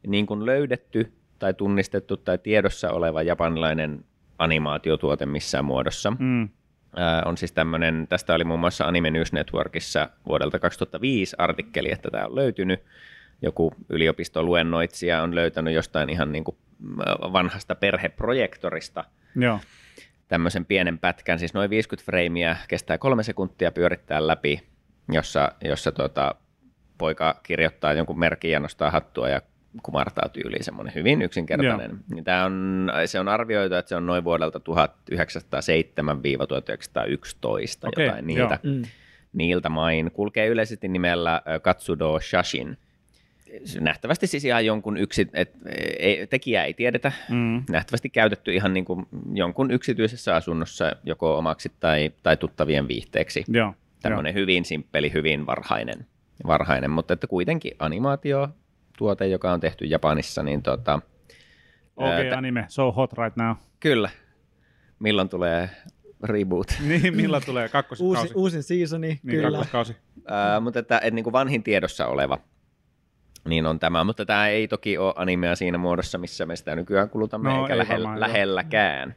[0.08, 4.06] niin kuin löydetty tai tunnistettu tai tiedossa oleva japanilainen
[4.40, 6.50] animaatiotuote missään muodossa Mm.
[6.96, 12.12] ää, on siis tämmöinen, tästä oli muun muassa Anime News Networkissa vuodelta 2005 artikkeli, että
[12.12, 12.84] tämä on löytynyt.
[13.42, 16.58] Joku yliopistoluennoitsija on löytänyt jostain ihan niin kuin
[17.34, 19.04] vanhasta perheprojektorista
[19.36, 19.60] Joo.
[20.28, 24.62] tämmöisen pienen pätkän, siis noin 50 freimiä, kestää kolme sekuntia pyörittää läpi,
[25.12, 26.36] jossa, jossa tuota,
[26.98, 29.42] poika kirjoittaa jonkun merkin ja nostaa hattua ja
[29.84, 31.98] kumartaa tyyliin semmoinen hyvin yksinkertainen.
[32.14, 34.64] Niin tää on, se on arvioitu, että se on noin vuodelta 1907-1911,
[37.88, 38.82] Okei, jotain niiltä, Mm.
[39.34, 40.12] niiltä main.
[40.12, 42.78] Kulkee yleisesti nimellä Katsudo Shashin.
[43.80, 45.52] Nähtävästi siis ihan jonkun yksi, et,
[46.00, 47.64] ei, tekijä ei tiedetä, Mm.
[47.70, 53.44] nähtävästi käytetty ihan niin kuin jonkun yksityisessä asunnossa joko omaksi tai, tai tuttavien viihteeksi.
[53.48, 53.74] Joo.
[54.02, 56.06] Tämmöinen hyvin simppeli, hyvin varhainen,
[56.48, 58.50] varhainen mutta että kuitenkin animaatio
[58.98, 61.00] tuote, joka on tehty Japanissa, niin tota,
[61.96, 62.66] Okei, okay, anime.
[62.68, 63.56] So hot right now.
[63.80, 64.10] kyllä.
[65.00, 65.70] Milloin tulee
[66.24, 66.68] reboot?
[66.88, 68.22] niin, milloin tulee kakkoskausi?
[68.22, 69.52] Uusi, uusin seasoni, niin, kyllä.
[69.52, 69.96] kakkoskausi.
[70.28, 72.40] Ää, mutta että, että niin kuin vanhin tiedossa oleva
[73.48, 77.10] niin on tämä, mutta tämä ei toki ole animea siinä muodossa, missä me sitä nykyään
[77.10, 79.16] kulutamme, No, eikä ei lähellä, varmaan, lähelläkään.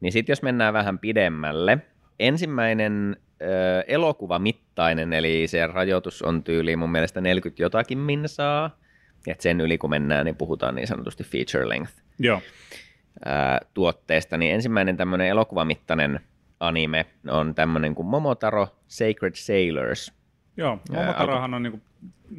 [0.00, 1.78] Niin sitten jos mennään vähän pidemmälle,
[2.18, 8.78] ensimmäinen ö, elokuvamittainen, eli se rajoitus on tyyli mun mielestä 40 jotakin minsaa,
[9.32, 12.42] että sen yli kun mennään, niin puhutaan niin sanotusti feature length Joo.
[13.24, 16.20] ää, tuotteesta, niin ensimmäinen tämmöinen elokuvamittainen
[16.60, 20.12] anime on tämmöinen kuin Momotaro Sacred Sailors,
[20.56, 21.80] Joo, Ää, Momotarohan on niinku...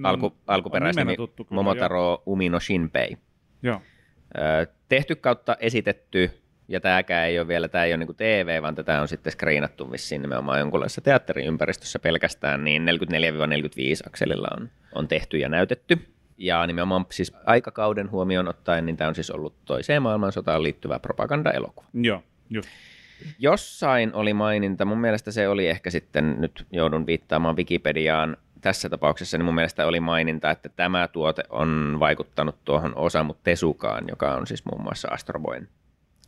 [0.04, 0.36] Alku,
[0.73, 3.17] nimenä tuttu kyllä, Momotaro Umino Shinpei.
[3.63, 3.82] Joo.
[4.38, 8.76] Ö, tehty kautta esitetty, ja tämäkään ei ole vielä, tämä ei ole niin TV, vaan
[8.76, 12.86] tätä on sitten screenattu vissiin nimenomaan jonkunlaisessa teatteriympäristössä pelkästään, niin
[14.04, 16.17] 44-45 akselilla on, on tehty ja näytetty.
[16.38, 21.88] Ja nimenomaan siis aikakauden huomioon ottaen, niin tämä on siis ollut toiseen maailmansotaan liittyvä propaganda-elokuva.
[21.93, 22.69] Joo, just.
[23.39, 29.38] Jossain oli maininta, mun mielestä se oli ehkä sitten, nyt joudun viittaamaan Wikipediaan, tässä tapauksessa
[29.38, 34.47] niin mun mielestä oli maininta, että tämä tuote on vaikuttanut tuohon Osamu Tesukaan, joka on
[34.47, 35.67] siis muun muassa Astroboyn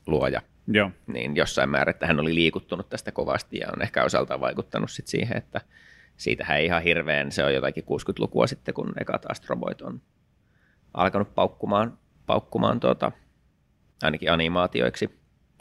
[0.08, 0.92] luoja, Joo.
[1.08, 5.08] niin jossain määrin, että hän oli liikuttunut tästä kovasti ja on ehkä osaltaan vaikuttanut sit
[5.08, 5.62] siihen, että
[6.20, 10.02] siitähän ei ihan hirveän, se on jotakin 60-lukua sitten, kun ekat Astroboyt on
[10.94, 13.12] alkanut paukkumaan, paukkumaan tuota,
[14.04, 15.20] ainakin animaatioiksi.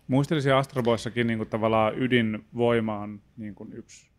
[0.09, 4.11] Muistelisin Astro Boyssakin niin kuin tavallaan ydinvoima on niin kuin yksi,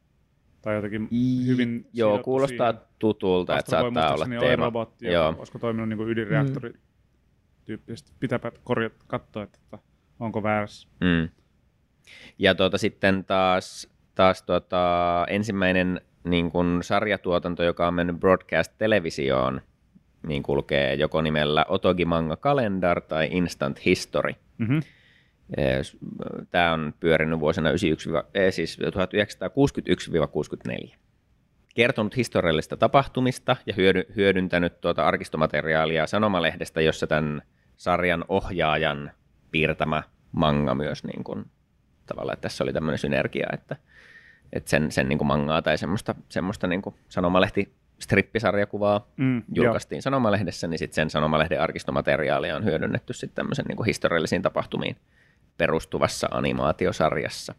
[0.62, 2.88] tai jotenkin I- hyvin Joo, kuulostaa siihen.
[2.99, 4.65] tutulta, että Astro Boy saattaa olla oli teema.
[4.65, 5.36] robotti, joka Joo.
[5.38, 6.80] olisiko toiminut niin kuin ydinreaktori Mm.
[7.65, 8.12] tyyppisesti.
[8.19, 9.80] Pitääpä korjata, katsoa, että, että
[10.19, 10.88] onko väärässä.
[11.02, 11.30] Mm.
[12.39, 19.62] Ja tuota, sitten taas, taas tuota, ensimmäinen niin kuin sarjatuotanto, joka on mennyt broadcast-televisioon,
[20.27, 24.34] niin kulkee joko nimellä Otogi Manga Calendar tai Instant History.
[24.58, 24.82] Mm-hmm.
[26.51, 28.79] Tämä on pyörinyt vuosina 91, eh, siis
[30.89, 30.95] 1961-64.
[31.75, 37.41] Kertonut historiallisista tapahtumista ja hyödy, hyödyntänyt tuota arkistomateriaalia sanomalehdestä, jossa tämän
[37.77, 39.12] sarjan ohjaajan
[39.51, 41.45] piirtämä manga myös niin kuin,
[42.05, 43.75] tavallaan, että tässä oli tämmöinen synergia, että,
[44.53, 50.01] että sen, sen niin kuin mangaa tai semmoista, semmoista niin kuin sanomalehti strippisarjakuvaa Mm, julkaistiin
[50.01, 54.95] sanomalehdessä, niin sitten sen sanomalehden arkistomateriaalia on hyödynnetty sitten tämmöisen niin kuin historiallisiin tapahtumiin
[55.57, 57.55] perustuvassa animaatiosarjassa.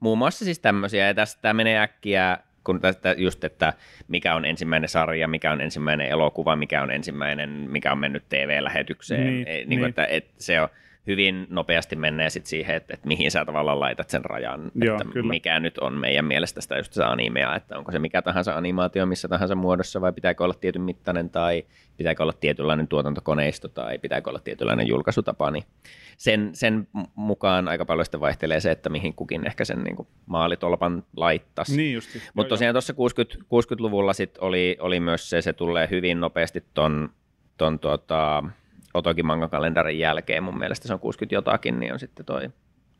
[0.00, 3.72] Muun muassa siis tämmöisiä, ja tästä tämä menee äkkiä, kun tästä just, että
[4.08, 9.26] mikä on ensimmäinen sarja, mikä on ensimmäinen elokuva, mikä on ensimmäinen, mikä on mennyt TV-lähetykseen,
[9.26, 9.78] Niin, niin, niin niin.
[9.78, 10.68] Kuin, että, että se on
[11.06, 15.12] hyvin nopeasti menee sit siihen, että, että mihin sä tavallaan laitat sen rajan, Joo, että
[15.12, 15.28] kyllä.
[15.28, 19.28] mikä nyt on meidän mielestä sitä just animea, että onko se mikä tahansa animaatio missä
[19.28, 21.64] tahansa muodossa vai pitääkö olla tietyn mittainen tai
[21.96, 25.64] pitääkö olla tietynlainen tuotantokoneisto tai pitääkö olla tietynlainen julkaisutapa, niin
[26.16, 30.08] sen, sen mukaan aika paljon sitten vaihtelee se, että mihin kukin ehkä sen niin kuin
[30.26, 31.76] maalitolpan laittaisi.
[31.76, 32.22] Niin justi.
[32.34, 37.10] Mutta tosiaan tuossa 60, 60-luvulla sit oli, oli myös se, se tulee hyvin nopeasti ton,
[37.56, 38.44] ton tuota,
[38.94, 42.50] Otogi manga-kalendarin jälkeen, mun mielestä se on 60 jotakin, niin on sitten toi,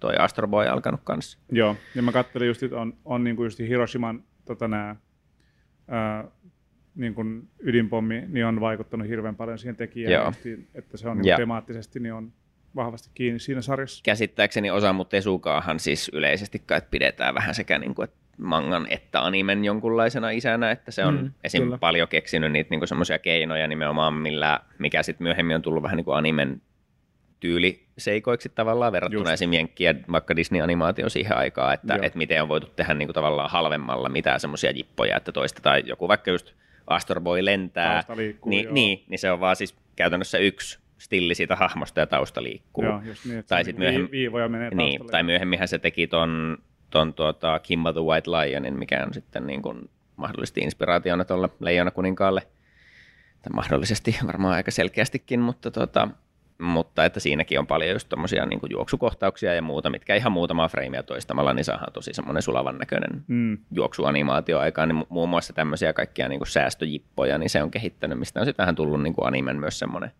[0.00, 1.38] toi Astro Boy alkanut kanssa.
[1.52, 4.96] Joo, ja mä katselin just, että on, on niin kuin just Hiroshiman tota, nää,
[5.88, 6.24] ää,
[6.94, 10.26] niin kuin ydinpommi, niin on vaikuttanut hirveän paljon siihen tekijään, Joo.
[10.26, 12.32] justiin, että se on niin temaattisesti niin on
[12.76, 14.02] vahvasti kiinni siinä sarjassa.
[14.04, 19.64] Käsittääkseni Osamu Tesukaahan siis yleisesti kai pidetään vähän sekä niin kuin, että mangan että animen
[19.64, 21.62] jonkunlaisena isänä, että se on Mm, esim.
[21.62, 21.78] kyllä.
[21.78, 26.04] paljon keksinyt niitä niin semmoisia keinoja nimenomaan, millä, mikä sitten myöhemmin on tullut vähän niin
[26.04, 26.62] kuin animen
[27.40, 29.32] tyyliseikoiksi tavallaan verrattuna Just.
[29.32, 29.52] esim.
[29.52, 32.02] Jenkkiä, vaikka Disney-animaatio siihen aikaan, että, Joo.
[32.02, 36.08] että miten on voitu tehdä niin kuin tavallaan halvemmalla mitään semmoisia jippoja, että toistetaan joku
[36.08, 36.52] vaikka just
[36.86, 38.72] Astor Boy lentää, liikkuu, niin, joo.
[38.74, 42.84] niin, niin se on vaan siis käytännössä yksi stilli siitä hahmosta ja tausta liikkuu.
[42.84, 45.78] Joo, just niin, Tai sit niin kuin myöhemmin- vii- viivoja menee Niin, tai myöhemminhän se
[45.78, 46.58] teki ton,
[46.90, 51.90] ton tuota Kimba the White Lionin, mikä on sitten niin kuin mahdollisesti inspiraationa tuolle Leijona
[51.90, 52.42] kuninkaalle.
[53.42, 56.08] Tai mahdollisesti varmaan aika selkeästikin, mutta, tuota,
[56.58, 60.68] mutta että siinäkin on paljon just tommosia niin kuin juoksukohtauksia ja muuta, mitkä ihan muutamaa
[60.68, 65.52] freimiä toistamalla, niin saadaan tosi semmoinen sulavan näköinen Mm, juoksuanimaatio aikaan, niin mu- muun muassa
[65.52, 69.14] tämmöisiä kaikkia niin kuin säästöjippoja, niin se on kehittänyt, mistä on sitten vähän tullut niin
[69.14, 70.10] kuin animen myös semmoinen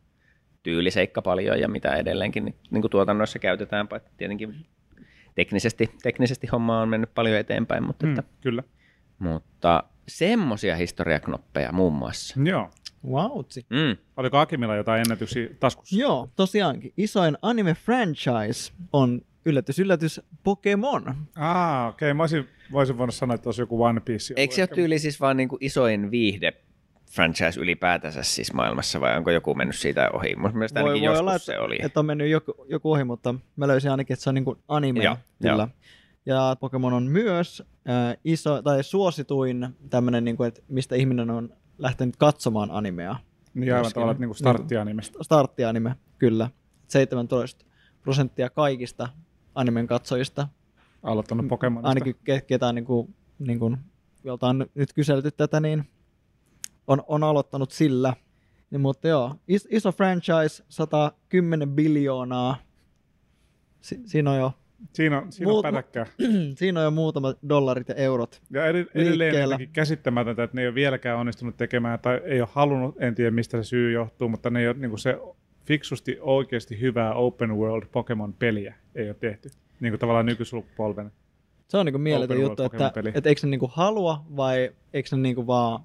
[0.63, 4.67] tyyliseikka paljon ja mitä edelleenkin niin, niin kuin tuotannoissa käytetään, paitsi tietenkin
[5.41, 8.63] teknisesti, teknisesti homma on mennyt paljon eteenpäin, mutta, mm, että, kyllä.
[9.19, 12.41] mutta semmoisia historiaknoppeja muun muassa.
[12.45, 12.71] Joo.
[13.13, 13.67] Vautsi.
[13.71, 13.97] Mm.
[14.17, 15.97] Oliko Akimilla jotain ennätyksiä taskussa?
[15.97, 16.93] Joo, tosiaankin.
[16.97, 21.15] Isoin anime-franchise on yllätys, yllätys, Pokemon.
[21.37, 22.07] Ah, okei.
[22.07, 22.15] Okay.
[22.15, 24.35] Mä olisin, voisin voinut sanoa, että olisi joku One Piece.
[24.37, 26.53] Eikö se ole tyyli siis vaan niin kuin isoin viihde
[27.11, 30.37] franchise ylipäätänsä siis maailmassa vai onko joku mennyt siitä ohi?
[30.37, 31.79] Mun mielestä ainakin joskus olla, se oli.
[31.83, 34.59] että on mennyt joku, joku ohi, mutta mä löysin ainakin, että se on niin kuin
[34.69, 35.05] anime.
[35.05, 35.69] Joo, kyllä.
[36.27, 41.55] Ja Pokemon on myös äh, iso tai suosituin tämmöinen, niin kuin, että mistä ihminen on
[41.79, 43.17] lähtenyt katsomaan animea.
[43.55, 45.25] Niin aivan tavallaan niin kuin starttianimesta.
[45.25, 46.51] Starttianime, kyllä.
[46.89, 47.65] 17
[48.03, 49.09] prosenttia kaikista
[49.55, 50.49] animen katsojista,
[51.03, 51.89] Aloittanut Pokemonista.
[51.89, 53.77] ainakin ke- ketä on, niin kuin, niin kuin,
[54.25, 55.85] jolta on nyt kyselty tätä, niin
[56.91, 58.15] on, on aloittanut sillä.
[58.71, 62.57] Niin, mutta joo, is, iso franchise, 110 biljoonaa.
[63.81, 64.53] Si, siinä on jo
[64.93, 66.07] Siinä on, siinä on Muut- pätäkkää.
[66.59, 68.43] siinä on jo muutamat dollarit ja eurot.
[68.51, 72.49] Ja ed- edelleen jotenkin käsittämätöntä, että ne ei ole vieläkään onnistunut tekemään tai ei ole
[72.53, 75.19] halunnut, en tiedä mistä se syy johtuu, mutta ne ei ole niin kuin se
[75.65, 79.51] fiksusti oikeasti hyvää open world Pokemon-peliä ei ole tehty.
[79.81, 80.27] Niin kuin tavallaan
[81.69, 85.23] Se on niinku mieletön Open juttu, että, että eikö ne niinku halua vai eikö ne
[85.23, 85.85] niinku vaan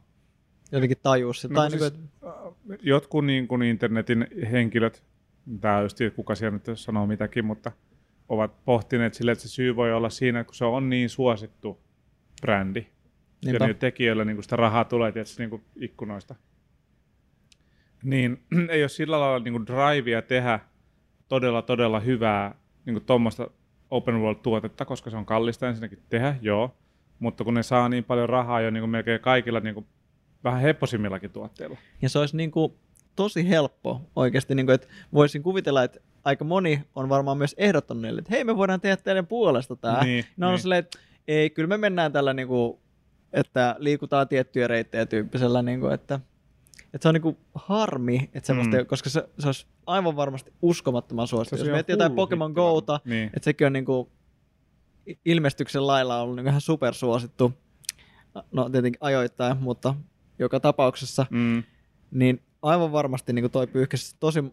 [0.72, 1.48] jotenkin tajus.
[1.50, 2.32] No, tai siis, niin kuin,
[2.72, 5.04] äh, jotkut niin kuin internetin henkilöt,
[5.62, 7.72] tämä just kuka siellä nyt sanoo mitäkin, mutta
[8.30, 11.80] ovat pohtineet sille, että se syy voi olla siinä, että kun se on niin suosittu
[12.42, 12.96] brändi, Niinpä.
[13.46, 16.36] ja niillä tekijöillä niin kuin sitä rahaa tulee tietysti niin kuin ikkunoista,
[18.04, 20.60] niin ei ole sillä lailla niin kuin drivea tehdä
[21.28, 23.50] todella, todella hyvää niin tuommoista
[23.92, 26.78] open world-tuotetta, koska se on kallista ensinnäkin tehdä, joo,
[27.20, 29.88] mutta kun ne saa niin paljon rahaa jo niin kuin melkein kaikilla niin kuin
[30.46, 31.78] vähän hepposimmillakin tuotteilla.
[32.02, 32.74] Ja se olisi niin kuin
[33.16, 38.02] tosi helppo oikeasti, niin kuin, että voisin kuvitella, että aika moni on varmaan myös ehdottanut
[38.02, 40.04] niille, että hei me voidaan tehdä teidän puolesta tämä.
[40.04, 40.60] Niin, ne on niin.
[40.62, 42.80] silleen, että ei, kyllä me mennään tällä niin kuin,
[43.34, 46.20] että liikutaan tiettyjä reittejä tyyppisellä, niin kuin, että,
[46.94, 48.86] että se on niin kuin harmi, että semmoista, Mm.
[48.86, 51.66] koska se, se olisi aivan varmasti uskomattoman suosittu.
[51.66, 52.76] Jos miettii jotain Pokemon hitti varmaan.
[52.76, 53.26] Gota, Niin.
[53.34, 54.10] että sekin on niin kuin
[55.26, 57.54] ilmestyksen lailla ollut niin ihan supersuosittu,
[58.52, 59.96] no tietenkin ajoittain, mutta
[60.40, 61.64] joka tapauksessa, Mm.
[62.12, 64.44] niin aivan varmasti niin kuin toi pyyhkäsi tosi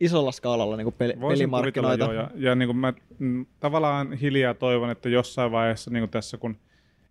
[0.00, 2.04] isolla skaalalla niin kuin peli, Voisin pelimarkkinoita.
[2.04, 6.10] joo, ja, ja niin kuin mä mm, tavallaan hiljaa toivon, että jossain vaiheessa niin kuin
[6.10, 6.56] tässä kun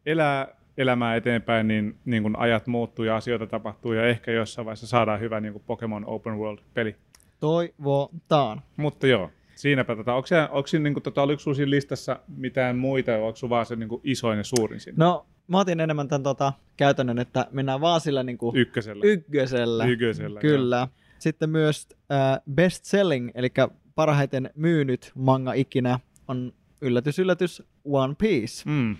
[0.06, 4.88] elää elämää eteenpäin, niin, niin kuin ajat muuttuu ja asioita tapahtuu ja ehkä jossain vaiheessa
[4.88, 6.96] saadaan hyvä niin kuin Pokemon Open World-peli.
[7.40, 8.62] Toivotaan.
[8.78, 10.14] Mutta joo, siinäpä tätä.
[10.14, 13.56] Onko, onko, siinä, niin kuin, tota, oliko sinulla siinä listassa mitään muita, vai onko sinulla
[13.56, 17.20] vaan se niin kuin isoin ja suurin siinä No, mä otin enemmän tämän tota, käytännön,
[17.20, 19.06] että mennään vaan sillä niin kuin ykkösellä?
[19.06, 19.86] ykkösellä.
[19.86, 20.88] Ykkösellä, Kyllä.
[21.20, 23.50] Sitten myös äh, best selling, eli
[23.96, 28.70] parhaiten myynyt manga ikinä on yllätys, yllätys, One Piece.
[28.70, 28.96] Mm,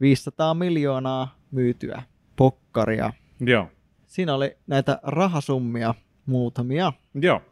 [0.00, 2.02] 500 miljoonaa myytyä
[2.36, 3.12] pokkaria.
[3.40, 3.68] joo.
[4.06, 5.94] Siinä oli näitä rahasummia
[6.26, 6.92] muutamia.
[7.14, 7.42] Joo,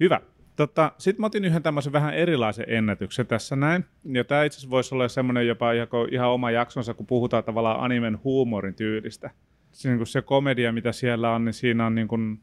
[0.00, 0.20] hyvä.
[0.56, 3.84] Tota, Sitten mä otin yhden tämmöisen vähän erilaisen ennätyksen tässä näin.
[4.04, 7.80] Ja tämä itse asiassa voisi olla semmoinen jopa ihan, ihan oma jaksonsa, kun puhutaan tavallaan
[7.80, 9.30] animen huumorin tyylistä.
[9.70, 12.40] Se, niin kuin se komedia, mitä siellä on, niin siinä on, niin kuin,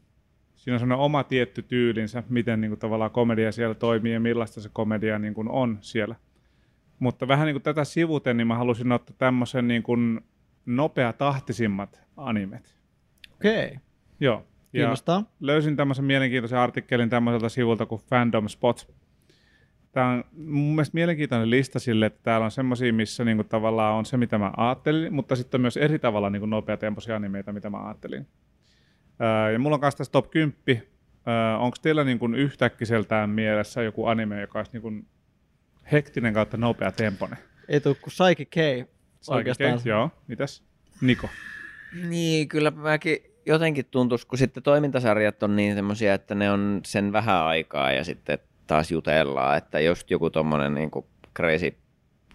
[0.56, 4.60] siinä on semmoinen oma tietty tyylinsä, miten niin kuin, tavallaan komedia siellä toimii ja millaista
[4.60, 6.14] se komedia niin kuin, on siellä.
[6.98, 10.20] Mutta vähän niin kuin tätä sivuten, niin mä halusin ottaa tämmöisen niin kuin
[10.66, 12.74] nopeatahtisimmat animet.
[13.34, 13.78] Okei, okay.
[14.20, 14.46] Joo.
[14.72, 15.24] Ja kiinnostaa.
[15.40, 18.94] löysin tämmöisen mielenkiintoisen artikkelin tämmöiseltä sivulta kuin Fandom Spot.
[19.92, 24.04] Tämä on mun mielestä mielenkiintoinen lista sille, että täällä on semmoisia, missä niinku tavallaan on
[24.06, 27.86] se, mitä mä ajattelin, mutta sitten on myös eri tavalla niinku nopeatempoisia animeita, mitä mä
[27.86, 28.26] ajattelin.
[29.20, 30.54] Öö, ja mulla on kanssa tässä top 10.
[30.68, 34.92] Öö, Onko teillä niinku yhtäkkiseltään mielessä joku anime, joka olisi niinku
[35.92, 37.38] hektinen kautta nopea temponen?
[37.68, 38.88] Ei tuu kuin Psyche K
[39.28, 39.80] oikeastaan.
[39.84, 40.62] Joo, mitäs?
[41.00, 41.28] Niko.
[42.08, 47.12] Niin, kyllä mäkin jotenkin tuntuisi, kun sitten toimintasarjat on niin semmoisia, että ne on sen
[47.12, 51.74] vähän aikaa ja sitten taas jutellaan, että just joku tommonen niin kuin crazy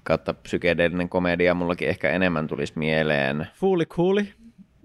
[0.03, 3.47] kautta psykedeellinen komedia mullakin ehkä enemmän tulisi mieleen.
[3.53, 4.33] Fully cooli.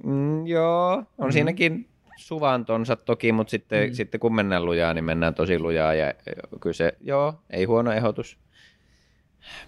[0.04, 1.32] Mm, joo, on mm-hmm.
[1.32, 3.90] siinäkin suvantonsa toki, mutta sitten, Mm.
[3.90, 3.94] mm.
[3.94, 6.14] sitten kun mennään lujaa, niin mennään tosi lujaa ja
[6.60, 8.38] kyllä se, joo, ei huono ehdotus.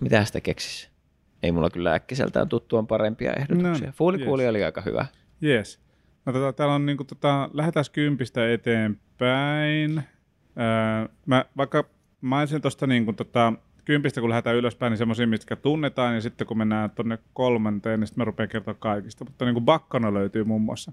[0.00, 0.90] Mitä sitä keksis?
[1.42, 3.86] Ei mulla kyllä äkkiseltään tuttuun parempia ehdotuksia.
[3.86, 4.26] No, Fuuli yes.
[4.26, 5.06] kuuli oli aika hyvä.
[5.40, 5.81] Jees.
[6.26, 9.98] No tota, täällä on niinku tota, lähdetään kympistä eteenpäin.
[9.98, 11.84] Öö, mä vaikka
[12.20, 13.52] mainitsin tuosta niinku tota,
[13.84, 18.06] kympistä, kun lähdetään ylöspäin, niin semmoisia, mitkä tunnetaan, ja sitten kun mennään tuonne kolmanteen, niin
[18.08, 19.24] sitten mä rupean kertoa kaikista.
[19.24, 20.92] Mutta niinku Bakkona löytyy muun muassa.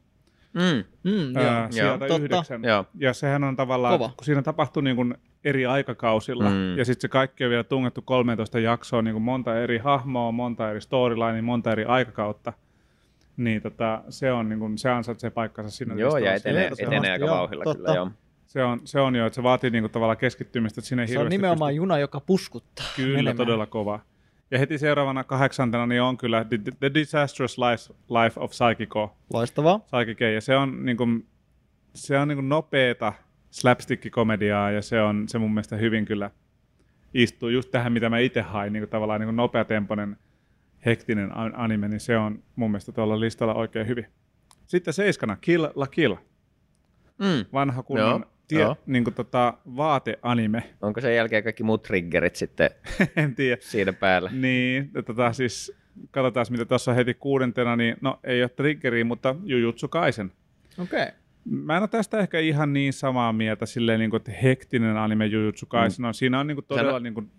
[0.54, 0.84] Mm.
[1.12, 1.68] Mm, Öö, joo.
[1.70, 2.24] sieltä Totta.
[2.24, 2.64] yhdeksän.
[2.64, 2.86] Joo.
[2.96, 4.10] Ja sehän on tavallaan, Kova.
[4.18, 6.78] kun siinä tapahtuu niin kuin eri aikakausilla, Mm.
[6.78, 10.70] ja sitten se kaikki on vielä tungettu 13 jaksoa, niin kuin monta eri hahmoa, monta
[10.70, 12.54] eri storylinea, monta eri aikakautta,
[13.40, 17.26] niin tota, se, on, niin kuin, se ansaitsee paikkansa siinä Joo, ja etenee, etenee aika
[17.26, 17.78] joo, vauhilla totta.
[17.84, 18.12] kyllä, joo.
[18.48, 21.20] Se on, se on jo, että se vaatii niin kuin, tavallaan keskittymistä, että sinne Se
[21.20, 22.86] on nimenomaan pysty- juna, joka puskuttaa.
[22.96, 23.38] Kyllä, menemään.
[23.38, 24.00] todella kova.
[24.52, 29.16] Ja heti seuraavana kahdeksantena niin on kyllä The, The Disastrous Life, Life of Psychico.
[29.34, 29.80] Loistavaa.
[29.80, 31.28] Psychic ja se on, niin kuin,
[31.96, 33.14] se on niin kuin nopeeta
[33.52, 36.32] slapstick-komediaa ja se on se mun mielestä hyvin kyllä
[37.14, 40.18] istuu just tähän, mitä mä itse hain, niin kuin tavallaan niin kuin nopeatempoinen
[40.86, 44.06] hektinen an- anime, niin se on mun mielestä tuolla listalla oikein hyvin.
[44.68, 46.16] Sitten seiskana Kill la Kill,
[47.18, 47.46] Mm.
[47.54, 48.78] vanha kunnon Joo, tie, joo.
[48.86, 50.64] niin kuin tota, vaateanime.
[50.82, 52.70] Onko sen jälkeen kaikki muut triggerit sitten
[53.16, 53.58] en tiedä.
[53.62, 54.30] siinä päällä?
[54.34, 55.72] Niin, tota, siis
[56.12, 60.32] katsotaan mitä tuossa heti kuudentena, niin no ei ole triggeriä, mutta Jujutsu Kaisen.
[60.78, 61.02] Okei.
[61.04, 61.14] Okay.
[61.46, 65.26] Mä en ole tästä ehkä ihan niin samaa mieltä silleen, niin kuin, että hektinen anime
[65.26, 66.14] Jujutsu Kaisen on.
[66.14, 67.32] Siinä on niin kuin, todella Sano- niin kuin,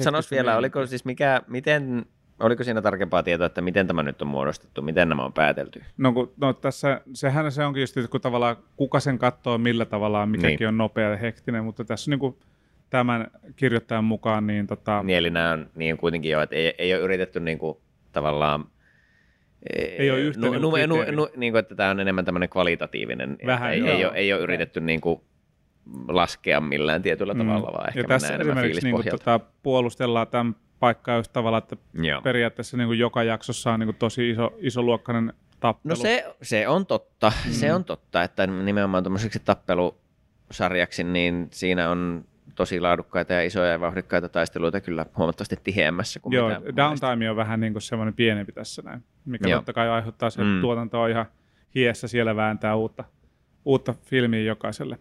[0.00, 2.06] Sanois vielä, oliko siis mikä, miten,
[2.40, 5.82] oliko siinä tarkempaa tietoa, että miten tämä nyt on muodostettu, miten nämä on päätelty?
[5.98, 10.26] No, kun, no tässä, sehän se onkin just, kun tavallaan kuka sen katsoo millä tavalla,
[10.26, 10.68] mikäkin Niin.
[10.68, 12.36] on nopea ja hektinen, mutta tässä niin kuin,
[12.90, 16.94] tämän kirjoittajan mukaan, niin tota, Niin, eli nämä on niin kuitenkin jo, että ei, ei
[16.94, 17.76] ole yritetty niin kuin,
[18.12, 18.64] tavallaan
[19.98, 22.48] Ei ole yhtä nu, niinku nu, nu, nu, niin kuin, että tämä on enemmän tämmöinen
[22.48, 25.20] kvalitatiivinen, Vähän, ei, ei, ole, ei ole yritetty niin kuin,
[26.08, 28.04] laskea millään tietyllä tavalla, vaan ehkä Mm.
[28.04, 32.22] ja tässä esimerkiksi niin kuin, tota, puolustellaan tämän paikkaa just tavalla, että Joo.
[32.22, 35.90] periaatteessa niin kuin joka jaksossa on niin kuin tosi iso, isoluokkainen tappelu.
[35.90, 37.52] No se, se on totta, mm.
[37.52, 43.80] se on totta, että nimenomaan tuommoiseksi tappelusarjaksi, niin siinä on tosi laadukkaita ja isoja ja
[43.80, 48.82] vauhdikkaita taisteluita kyllä huomattavasti tiheämmässä kuin Joo, downtime on vähän niin kuin semmoinen pienempi tässä
[48.82, 49.58] näin, mikä Joo.
[49.58, 50.60] totta kai aiheuttaa sen, että Mm.
[50.60, 51.26] tuotanto on ihan
[51.74, 53.04] hiessä siellä vääntää uutta,
[53.64, 54.98] uutta filmiä jokaiselle.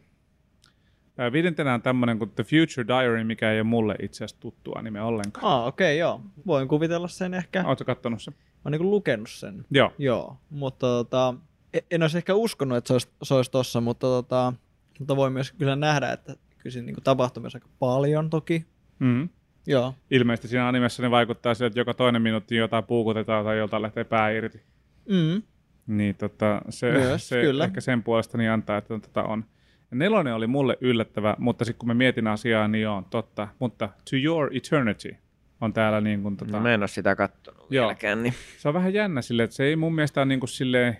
[1.31, 5.01] Viidentenä on tämmöinen kuin The Future Diary, mikä ei ole mulle itse asiassa tuttua anime
[5.01, 5.45] ollenkaan.
[5.45, 6.21] Ah, okei, okay, joo.
[6.47, 7.63] Voin kuvitella sen ehkä.
[7.65, 8.33] Oletko kattonut sen?
[8.37, 9.65] Mä oon niinku lukenut sen.
[9.71, 9.93] Joo.
[9.97, 11.33] Joo, mutta tota,
[11.73, 14.53] en- en olisi ehkä uskonut, että se olisi, se olisi tossa, mutta, tota,
[14.99, 18.65] mutta voi myös kyllä nähdä, että kyllä siinä niinku tapahtuu myös aika paljon toki.
[18.99, 19.29] Mm-hmm.
[19.67, 23.81] Joo, Ilmeisesti siinä animessa ne vaikuttaa siltä, että joka toinen minuutti jotain puukutetaan tai joltain
[23.81, 24.61] lähtee pää irti.
[25.09, 25.41] mm.
[25.87, 27.63] Niin tota, se, Myös, se kyllä.
[27.63, 29.45] ehkä sen puolesta niin antaa, että tota on.
[29.91, 33.47] Ja nelonen oli mulle yllättävä, mutta sitten kun mä mietin asiaa, niin on totta.
[33.59, 35.15] Mutta To Your Eternity
[35.61, 37.69] on täällä niin kuin, tota, No, mä en ole sitä kattonut Joo.
[37.69, 40.49] vieläkään, niin se on vähän jännä silleen, että se ei mun mielestä ole niin kuin
[40.49, 40.97] silleen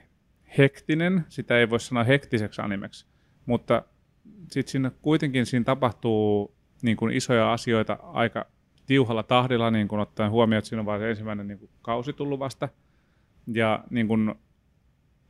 [0.58, 3.06] hektinen, sitä ei voi sanoa hektiseksi animeksi,
[3.46, 3.84] mutta
[4.52, 8.46] sitten siinä kuitenkin siinä tapahtuu niin kuin isoja asioita aika
[8.86, 12.14] tiuhalla tahdilla, niin kuin ottaen huomioon, että siinä on vain se ensimmäinen niin kuin kausi
[12.14, 12.70] tullut vasta.
[13.54, 14.36] Ja niin kuin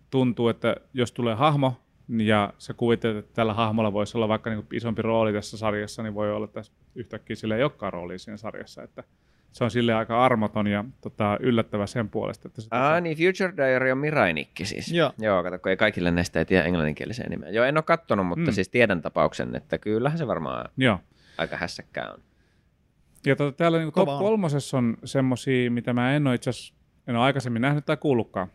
[0.10, 4.64] tuntuu, että jos tulee hahmo, ja sä kuvittelet, että tällä hahmolla voisi olla vaikka niin
[4.64, 6.62] kuin isompi rooli tässä sarjassa, niin voi olla, että
[6.96, 8.84] yhtäkkiä sillä ei olekaan roolia siinä sarjassa.
[8.84, 9.04] Että
[9.52, 12.48] se on sille aika armoton ja tota, yllättävä sen puolesta.
[12.48, 14.92] Että se, Aa, niin Future Diary on Mirainikki siis.
[14.92, 15.12] Joo.
[15.20, 17.50] Joo, kato, kun ei kaikille näistä ei tiedä englanninkieliseen nimeä.
[17.50, 18.54] Joo, en ole kattonut, mutta Mm.
[18.56, 21.00] siis tiedän tapauksen, että kyllähän se varmaan Joo.
[21.38, 22.20] aika hässäkkää on.
[23.26, 24.20] Ja tota, täällä niin top on.
[24.20, 26.74] kolmosessa on semmosia, mitä mä en ole itse asiassa,
[27.08, 28.48] en ole aikaisemmin nähnyt tai kuullutkaan.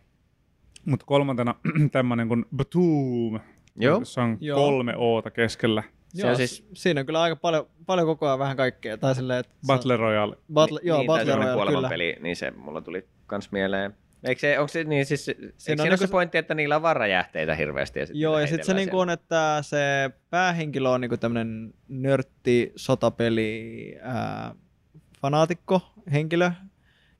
[0.85, 1.55] Mutta kolmantena
[1.91, 3.39] tämmöinen kuin Batum.
[3.75, 4.05] Joo.
[4.05, 4.59] Se on Joo.
[4.59, 5.83] kolme oota keskellä.
[6.07, 6.65] Se joo on siis...
[6.73, 8.97] siinä on kyllä aika paljon, paljon koko ajan vähän kaikkea.
[8.97, 10.37] Tai silleen, että Battle Royale.
[10.53, 11.55] Battle, joo, niin, Battle Royale, kyllä.
[11.55, 13.93] kuolemanpeli, niin se mulla tuli kans mieleen.
[14.23, 16.75] Eikö se, onko se, niin siis, eikö on siinä, niinku se se- pointti, että niillä
[16.75, 17.99] on varajähteitä hirveästi?
[17.99, 22.73] Ja sit Joo, ja sitten se niinku on, että se päähenkilö on niinku tämmönen nörtti
[22.75, 24.55] sotapeli ää,
[25.21, 26.51] fanaatikko henkilö,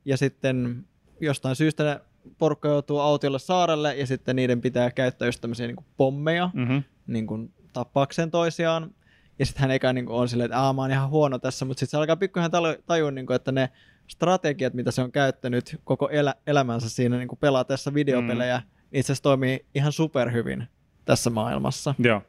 [0.06, 0.86] ja sitten
[1.22, 2.00] jostain syystä ne
[2.38, 6.84] porukka joutuu autiolle saarelle, ja sitten niiden pitää käyttää just tämmöisiä niinku pommeja Mm-hmm.
[7.08, 8.92] niin kuin tappaakseen toisiaan.
[9.40, 11.66] Ja sitten hän eikä niin kuin on silleen, että Aa, mä oon ihan huono tässä,
[11.66, 13.70] mutta sitten se alkaa pikkuhiljaa talo- tajua, niin kuin, että ne
[14.08, 18.64] strategiat, mitä se on käyttänyt koko elä- elämänsä siinä niin kuin pelatessa videopelejä, mm.
[18.92, 20.68] itse asiassa toimii ihan superhyvin
[21.06, 21.96] tässä maailmassa.
[22.00, 22.22] Joo.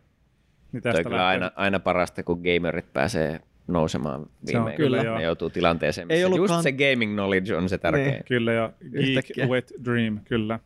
[0.73, 4.77] Niin tästä on kyllä aina, aina parasta, kun gamerit pääsee nousemaan viimein.
[4.77, 5.17] kyllä, joo.
[5.19, 8.11] Ne joutuu tilanteeseen, Ei missä just ollutkaan- se gaming knowledge on se tärkein.
[8.13, 8.25] Niin.
[8.29, 9.47] Kyllä, ja Geek Yhtäkkiä.
[9.47, 10.59] Wet Dream, kyllä.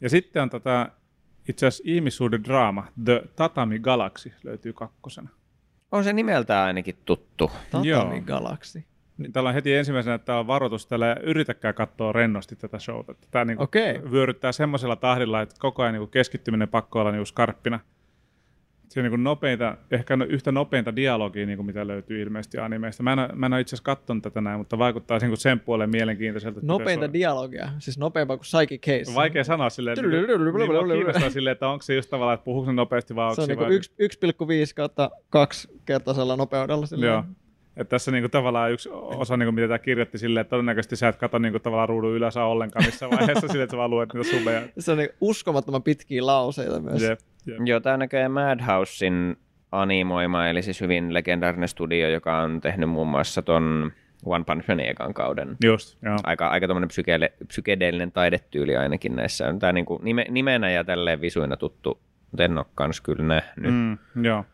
[0.00, 0.88] Ja sitten on tota,
[1.48, 5.28] itse asiassa ihmissuuden draama, The Tatami Galaxy löytyy kakkosena.
[5.92, 7.50] On se nimeltään ainakin tuttu.
[7.70, 8.20] Tatami Joo.
[8.26, 8.84] Galaxy.
[9.18, 12.78] Niin täällä on heti ensimmäisenä, että tää on varoitus täällä, ja yritäkää katsoa rennosti tätä
[12.78, 13.14] showta.
[13.30, 14.00] Tämä niinku Okei.
[14.10, 17.80] vyöryttää semmoisella tahdilla, että koko ajan niinku keskittyminen pakko olla niinku skarppina.
[18.88, 23.02] Se on niinku nopeinta, ehkä no- yhtä nopeinta dialogia, niinku mitä löytyy ilmeisesti animeista.
[23.02, 25.90] Mä en, mä en ole itse asiassa katsonut tätä näin, mutta vaikuttaa niinku sen puoleen
[25.90, 26.60] mielenkiintoiselta.
[26.62, 29.14] Nopeinta dialogia, siis nopeampaa kuin Psychic Case.
[29.14, 33.34] Vaikea sanoa silleen, niin, silleen, että onko se just tavallaan, että puhuuko se nopeasti vai
[33.34, 33.92] Se onko on niinku vai- yksi-
[34.68, 36.86] 1,5 kautta 2 kertaisella nopeudella.
[36.86, 37.12] silleen.
[37.12, 37.24] Joo.
[37.76, 41.16] Että tässä niinku tavallaan yksi osa, niinku, mitä tämä kirjoitti silleen, että todennäköisesti sä et
[41.16, 44.62] katso niinku tavallaan ruudun ylös ollenkaan missään vaiheessa silleen, että sä vaan luet niitä subeja.
[44.78, 47.02] Se on niinku uskomattoman pitkiä lauseita myös.
[47.02, 47.18] Jep,
[47.48, 47.58] jep.
[47.64, 49.36] Joo, tämä on näköjään Madhousein
[49.72, 53.92] animoima, eli siis hyvin legendaarinen studio, joka on tehnyt muun muassa ton
[54.24, 55.56] One Punch Man ekan kauden.
[55.64, 56.16] Just, joo.
[56.22, 59.48] Aika, aika psykele, psykedeellinen taidetyyli ainakin näissä.
[59.48, 63.74] On tää niinku nime, nimenä ja tälleen visuina tuttu, mutta en ole kans kyllä nähnyt.
[63.74, 64.24] Mm.
[64.24, 64.44] Joo.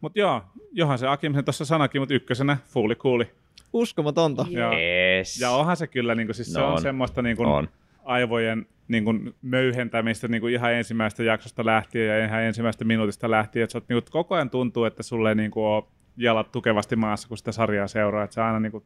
[0.00, 3.30] Mutta joo, johan se Akim sen tuossa sanakin, mutta ykkösenä fuuli kuuli.
[3.72, 4.46] Uskomatonta.
[4.50, 4.72] Joo.
[4.72, 5.40] Yes.
[5.40, 6.82] Ja onhan se kyllä, niinku, siis se No on, on.
[6.82, 7.68] semmoista niinku, On.
[8.10, 13.64] Aivojen niinku, möyhentämistä niinku, ihan ensimmäisestä jaksosta lähtien ja ihan ensimmäisestä minuutista lähtien.
[13.64, 15.84] Et sä oot, niinku, koko ajan tuntuu, että sulle ei niinku, ole
[16.16, 18.24] jalat tukevasti maassa, kun sitä sarjaa seuraa.
[18.24, 18.84] Että sä aina niinku,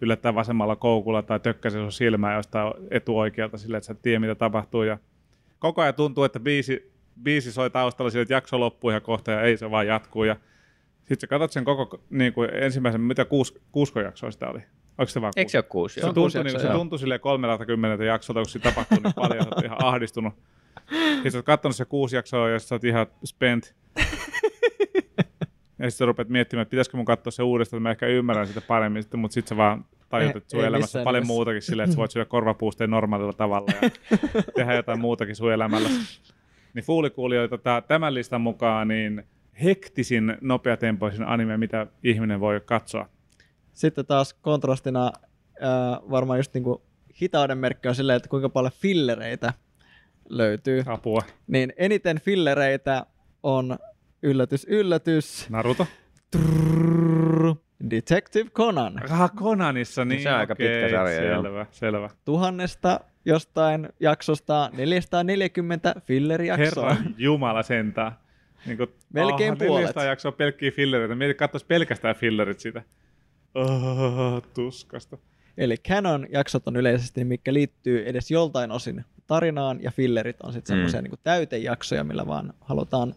[0.00, 4.34] yllättää vasemmalla koukulla tai tökkäsee sun silmää jostain etuoikealta silleen, että sä et tiedä, mitä
[4.34, 4.82] tapahtuu.
[4.82, 4.98] Ja
[5.58, 9.42] koko ajan tuntuu, että biisi, biisi soi taustalla sille, että jakso loppuu ihan kohta ja
[9.42, 10.24] ei se vaan jatkuu.
[10.24, 10.36] Ja
[10.98, 14.60] sitten sä katsot sen koko niin kuin ensimmäisen, mitä kuus, kuusko jaksoa sitä oli?
[14.98, 15.94] Onko se vaan Eikö se ole kuusi?
[15.94, 19.46] Se tuntui, kuusi niin, jaksoa, se tuntui silleen 30 jaksolta, kun siinä tapahtuu niin paljon,
[19.60, 20.34] sä ihan ahdistunut.
[21.12, 23.74] Sitten sä oot katsonut se kuusi jaksoa, ja sä oot ihan spent.
[25.78, 28.46] ja sitten sä rupeat miettimään, että pitäisikö mun katsoa se uudestaan, että mä ehkä ymmärrän
[28.46, 31.62] sitä paremmin, sitten, mutta sitten sä vaan tajut, että sun ei elämässä on paljon muutakin
[31.62, 33.90] silleen, että sä voit syödä korvapuusteen normaalilla tavalla ja
[34.56, 35.88] tehdä jotain muutakin sun elämällä.
[36.74, 39.24] Niin fuulikuulijoita tää- tämän listan mukaan niin
[39.64, 43.08] hektisin, nopeatempoisin anime, mitä ihminen voi katsoa.
[43.74, 45.12] Sitten taas kontrastina
[45.60, 46.82] ää, varmaan just niinku
[47.22, 49.52] hitauden merkki on silleen, että kuinka paljon fillereitä
[50.28, 50.82] löytyy.
[50.86, 51.20] Apua.
[51.46, 53.06] Niin eniten fillereitä
[53.42, 53.78] on
[54.22, 55.86] yllätys, yllätys, Naruto.
[56.30, 57.54] trrrr,
[57.90, 59.00] Detective Conan.
[59.10, 61.42] Ah, Konanissa, niin Se on aika okei, pitkä sarja, joo.
[61.42, 62.10] Selvä, selvä.
[62.24, 66.94] Tuhannesta jostain jaksosta 440 fillerijaksoa.
[66.94, 68.12] Herra Jumala sentään.
[68.66, 69.80] Niin kuin, Melkein puolet.
[69.82, 71.14] 400 jaksoa pelkkiä fillereitä.
[71.14, 72.82] Mieti, katsoisi pelkästään fillerit sitä.
[73.54, 75.18] Oh, tuskasta.
[75.58, 80.76] Eli canon jaksot on yleisesti, mikä liittyy edes joltain osin tarinaan, ja fillerit on sitten
[80.76, 81.04] semmoisia Mm.
[81.04, 83.14] niin täytejaksoja, millä vaan halutaan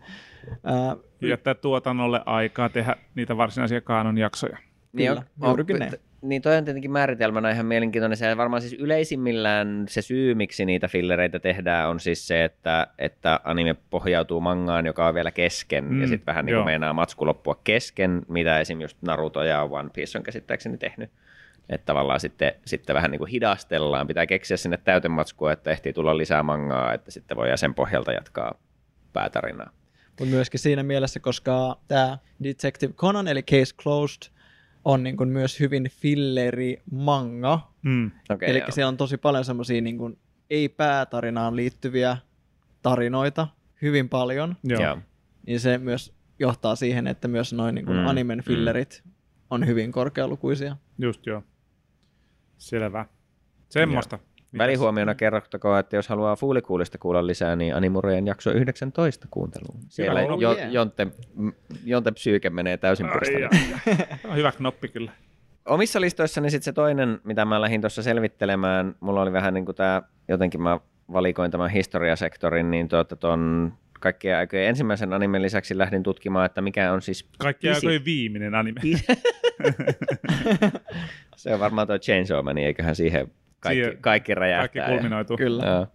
[0.63, 4.57] ää, Jättää tuotannolle aikaa tehdä niitä varsinaisia kaanon jaksoja.
[4.93, 5.93] Niin, Kyllä, juurikin näin.
[6.21, 8.17] Niin toi on tietenkin määritelmänä ihan mielenkiintoinen.
[8.17, 13.39] Se varmaan siis yleisimmillään se syy, miksi niitä fillereitä tehdään, on siis se, että, että
[13.43, 17.25] anime pohjautuu mangaan, joka on vielä kesken, mm, ja sitten vähän niin kuin meinaa matsku
[17.25, 18.81] loppua kesken, mitä esim.
[18.81, 21.11] just Naruto ja One Piece on käsittääkseni tehnyt.
[21.69, 26.17] Että tavallaan sitten, sitten vähän niin kuin hidastellaan, pitää keksiä sinne täytematskua, että ehtii tulla
[26.17, 28.59] lisää mangaa, että sitten voi sen pohjalta jatkaa
[29.13, 29.71] päätarinaa.
[30.07, 34.36] Mutta myöskin siinä mielessä, koska tämä Detective Conan, eli Case Closed,
[34.87, 37.71] on niin kuin myös hyvin filleri manga.
[37.83, 38.11] Mm.
[38.29, 40.19] Okay, Eli siellä on tosi paljon semmoisia niin kuin
[40.49, 42.17] ei-päätarinaan liittyviä
[42.81, 43.47] tarinoita,
[43.81, 44.55] hyvin paljon.
[44.63, 44.81] Joo.
[44.81, 44.97] Joo.
[45.47, 49.03] Niin se myös johtaa siihen, että myös noin niin kuin Mm, animen fillerit
[49.49, 50.77] on hyvin korkealukuisia.
[50.97, 51.43] Just joo.
[52.57, 53.05] Selvä.
[53.69, 54.19] Semmosta.
[54.51, 54.63] Mitäs?
[54.63, 59.79] Välihuomiona kerrottakoon, että jos haluaa Fuulikuulista kuulla lisää, niin Animureen jakso 19 kuunteluun.
[59.87, 60.71] Siellä jo, yeah.
[60.71, 61.07] Jonte,
[61.85, 63.49] Jonte Psyyke menee täysin puristamaan.
[64.37, 65.11] hyvä knoppi kyllä.
[65.65, 69.75] Omissa listoissani sitten se toinen, mitä mä lähdin tuossa selvittelemään, mulla oli vähän niin kuin
[69.75, 70.79] tämä, jotenkin mä
[71.13, 76.93] valikoin tämän historiasektorin, niin tuota ton kaikkien aikojen ensimmäisen animen lisäksi lähdin tutkimaan, että mikä
[76.93, 78.81] on siis Kaikki Pisi- aikojen viimeinen anime.
[81.35, 84.67] Se on varmaan tuo Chainsaw Man, niin eiköhän siihen kaikki, Siihen kaikki räjähtää.
[84.85, 85.37] Kaikki kulminoituu.
[85.37, 85.63] Kyllä.
[85.65, 85.87] Joo.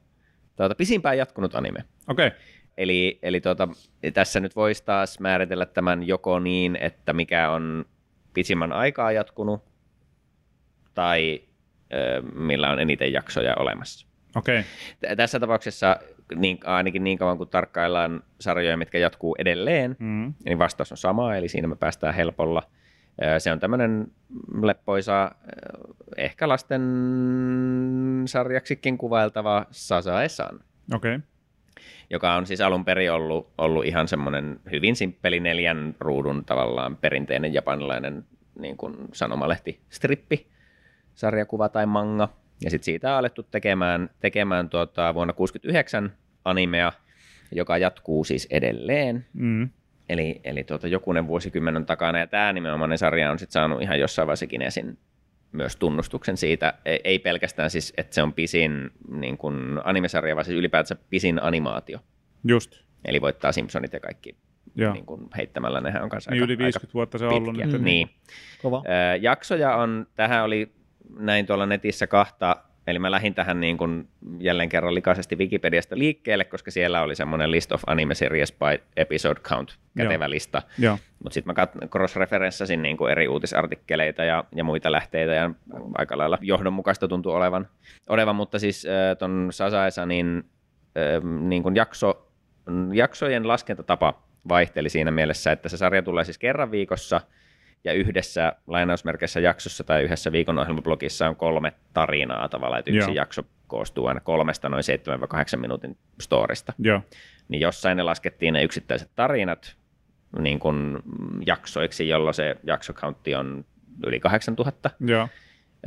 [0.57, 1.85] Tuota, pisimpään jatkunut anime.
[2.09, 2.27] Okei.
[2.27, 2.39] Okay.
[2.77, 3.69] Eli, eli tuota,
[4.15, 7.85] tässä nyt voisi taas määritellä tämän joko niin, että mikä on
[8.35, 9.63] pisimmän aikaa jatkunut,
[10.95, 11.43] tai
[11.95, 14.07] ö, millä on eniten jaksoja olemassa.
[14.37, 14.59] Okei.
[14.59, 15.15] Okay.
[15.15, 15.97] T- Tässä tapauksessa
[16.37, 20.35] niin, ainakin niin kauan kuin tarkkaillaan sarjoja, mitkä jatkuu edelleen, Mm.
[20.45, 22.63] niin vastaus on sama, eli siinä me päästään helpolla.
[23.39, 24.07] Se on tämmöinen
[24.63, 25.31] leppoisa,
[26.17, 26.83] ehkä lasten
[28.27, 30.61] sarjaksikin kuvailtava Sasae-san
[30.95, 31.15] Okei.
[31.17, 31.29] Okay.
[32.11, 37.55] joka on siis alun perin ollut, ollut ihan semmoinen hyvin simppeli neljän ruudun tavallaan perinteinen
[37.55, 38.25] japanilainen
[38.59, 40.47] niin kuin sanomalehti, strippi,
[41.15, 42.29] sarjakuva tai manga.
[42.65, 46.13] Ja sitten siitä on alettu tekemään, tekemään tuota, vuonna 1969
[46.45, 46.93] animea,
[47.53, 49.27] joka jatkuu siis edelleen.
[49.33, 49.69] Mm.
[50.13, 54.27] Eli, eli tuota, jokunen vuosikymmen takana, ja tämä nimenomainen sarja on sitten saanut ihan jossain
[54.27, 54.99] vaiheessa Kinesin
[55.53, 60.45] myös tunnustuksen siitä, ei, ei pelkästään siis, että se on pisin niin kuin animesarja, vaan
[60.45, 61.99] siis ylipäätänsä pisin animaatio.
[62.45, 62.83] Just.
[63.05, 64.37] Eli voittaa Simpsonit ja kaikki
[64.75, 64.93] Joo.
[64.93, 67.83] niin kuin heittämällä, nehän on kanssa Niin aika, yli 50 vuotta se on ollut nyt.
[67.83, 68.11] Niin.
[68.63, 68.83] Kova.
[68.87, 70.73] Ö, jaksoja on, tähän oli
[71.19, 72.57] näin tuolla netissä kahta,
[72.87, 74.09] eli mä lähdin tähän niin kuin
[74.39, 79.41] jälleen kerran likaisesti Wikipediasta liikkeelle, koska siellä oli semmoinen list of anime series by episode
[79.41, 80.31] count kätevä Joo.
[80.31, 80.63] lista.
[81.23, 85.51] Mutta sitten mä kat- cross-referenssasin niin kuin eri uutisartikkeleita ja, ja muita lähteitä ja
[85.95, 87.69] aika lailla johdonmukaista tuntuu olevan.
[88.09, 90.45] olevan mutta siis äh, ton Sasaesanin
[90.99, 92.29] äh, niin kuin jakso,
[92.93, 97.21] jaksojen laskentatapa vaihteli siinä mielessä, että se sarja tulee siis kerran viikossa
[97.85, 103.15] ja yhdessä lainausmerkeissä jaksossa tai yhdessä viikon ohjelmablogissa on kolme tarinaa tavallaan, että yksi Joo.
[103.15, 104.85] jakso koostuu aina kolmesta noin
[105.57, 107.01] 7-8 minuutin storista Joo.
[107.49, 109.77] niin jossain ne laskettiin ne yksittäiset tarinat
[110.39, 110.99] niin kuin
[111.47, 113.65] jaksoiksi, jolloin se jaksokauntti on
[114.07, 114.91] yli 8000.
[115.01, 115.29] Joo.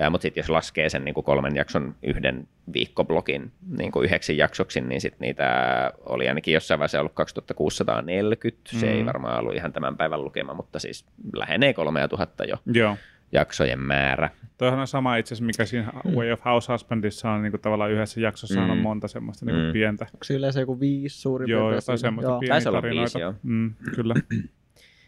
[0.09, 4.81] Mutta sitten jos laskee sen niin kuin kolmen jakson yhden viikkoblogin niin kuin yhdeksi jaksoksi,
[4.81, 8.61] niin sitten niitä oli ainakin jossain vaiheessa ollut 2640.
[8.79, 9.05] Se ei Mm.
[9.05, 12.97] varmaan ollut ihan tämän päivän lukema, mutta siis lähenee 3000 jo Joo.
[13.31, 14.29] jaksojen määrä.
[14.57, 17.91] Toihan on sama itse asiassa, mikä siinä Way of House Husbandissa on niin kuin tavallaan
[17.91, 18.69] yhdessä jaksossa Mm.
[18.69, 19.73] on monta semmoista niin kuin Mm.
[19.73, 20.05] pientä.
[20.13, 22.07] Onko se yleensä joku viisi suurin Joo, piirtein jotain siinä?
[22.07, 22.39] semmoista Joo.
[22.39, 22.99] pieniä tarinoita.
[22.99, 23.33] viisi, joo.
[23.43, 24.13] Mm, kyllä.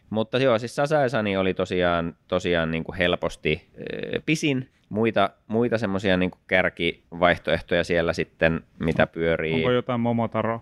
[0.09, 4.69] Mutta joo, siis Sasaesani oli tosiaan, tosiaan niin kuin helposti ö, pisin.
[4.89, 9.55] Muita, muita semmoisia niin kärkivaihtoehtoja siellä sitten, mitä pyörii.
[9.55, 10.61] Onko jotain Momotaro?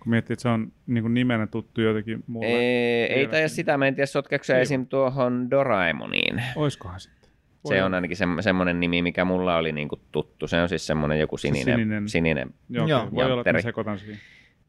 [0.00, 2.46] Kun miettii, että se on niin kuin nimenä tuttu jotenkin mulle.
[2.46, 4.86] Ei, ei taida sitä, mä en tiedä sotkeeko se esim.
[4.86, 6.42] tuohon Doraemoniin.
[6.56, 7.30] Oiskohan sitten?
[7.64, 10.46] Voi Se on ainakin se, semmoinen nimi, mikä mulla oli niinku tuttu.
[10.46, 12.08] Se on siis semmoinen joku sininen, sininen.
[12.08, 12.08] sininen.
[12.08, 13.14] sininen Joo, okay.
[13.14, 14.18] voi olla, että sekoitan siihen.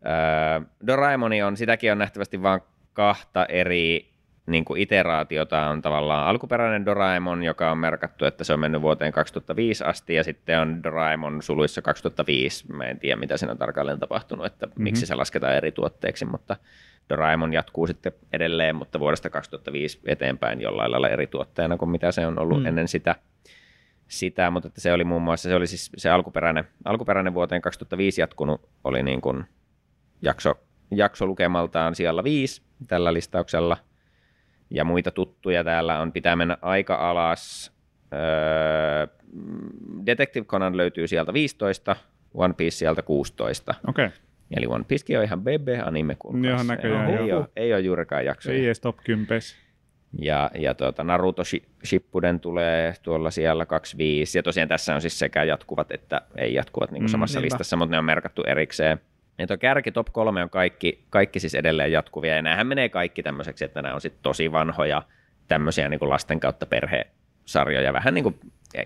[0.05, 2.61] Öö, Doraemoni on, sitäkin on nähtävästi vain
[3.01, 4.11] kahta eri
[4.45, 9.11] niin kuin iteraatiota on tavallaan alkuperäinen Doraemon, joka on merkattu, että se on mennyt vuoteen
[9.11, 12.73] 2005 asti, ja sitten on Doraemon suluissa 2005.
[12.73, 14.83] Mä en tiedä, mitä siinä on tarkalleen tapahtunut, että mm-hmm.
[14.83, 16.57] miksi se lasketaan eri tuotteeksi, mutta
[17.09, 22.27] Doraemon jatkuu sitten edelleen, mutta vuodesta 2005 eteenpäin jollain lailla eri tuotteena kuin mitä se
[22.27, 22.65] on ollut Mm.
[22.65, 23.15] ennen sitä
[24.07, 28.21] sitä, mutta että se oli muun muassa, se oli siis se alkuperäinen, alkuperäinen vuoteen 2005
[28.21, 29.45] jatkunut oli niin kuin
[30.21, 30.55] jakso,
[30.91, 33.77] jakso lukemaltaan siellä viisi tällä listauksella.
[34.69, 37.71] Ja muita tuttuja täällä on, pitää mennä aika alas.
[38.13, 39.07] Öö,
[40.05, 41.95] Detective Conan löytyy sieltä 15,
[42.33, 43.75] One Piece sieltä 16.
[43.87, 44.17] Okei, okay.
[44.57, 46.45] Eli One Piece on ihan BB-anime, kuulkaas.
[46.45, 47.39] Joo, näköjään, ei, joo.
[47.39, 48.57] ole, ei ole juurikaan jaksoja.
[48.57, 49.27] ei edes top 10.
[50.19, 54.37] Ja, ja tuota, Naruto Shi- Shippuden tulee tuolla siellä 25.
[54.37, 57.45] Ja tosiaan tässä on siis sekä jatkuvat että ei jatkuvat niin Mm, kuin samassa niinpä.
[57.53, 59.01] listassa, mutta ne on merkattu erikseen.
[59.41, 62.35] Ja tuo kärki top 3 on kaikki, kaikki siis edelleen jatkuvia.
[62.35, 65.03] Ja näähän menee kaikki tämmöiseksi, että nämä on sitten tosi vanhoja
[65.47, 67.93] tämmöisiä niin kuin lasten kautta perhesarjoja.
[67.93, 68.39] Vähän niin kuin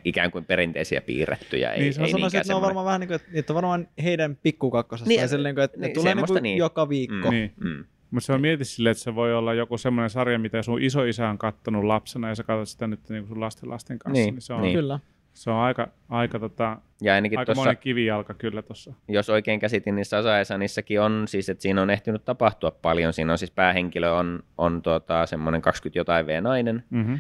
[0.04, 1.72] ikään kuin perinteisiä piirrettyjä.
[1.72, 3.56] Ei, Niin, mä ei sanoisin, että ne on varmaan vähän niin kuin, että niitä on
[3.56, 5.10] varmaan heidän pikkukakkosesta.
[5.10, 6.58] Niin, Niin, sillä, niin kuin, että ne niin, tulee niin kuin niin.
[6.58, 7.28] joka viikko.
[7.28, 7.30] Mm.
[7.30, 7.54] Niin.
[7.58, 7.86] Mm.
[8.12, 11.30] Mutta se on mieti silleen, että se voi olla joku semmoinen sarja, mitä sun isoisä
[11.30, 14.24] on kattonut lapsena ja sä katsot sitä nyt niin sun lasten lasten kanssa.
[14.24, 14.76] Niin, Niin, se on, niin.
[14.76, 15.00] Kyllä.
[15.36, 18.94] Se on aika, aika, tota, Ja ainakin aika tuossa monen kivijalka kyllä tuossa.
[19.08, 23.14] jos oikein käsitin, niin Sasaesanissakin on siis, että siinä on ehtinyt tapahtua paljon.
[23.14, 27.20] Siinä on siis päähenkilö on, on tuota, semmoinen 20 jotain V-nainen, Mm-hmm.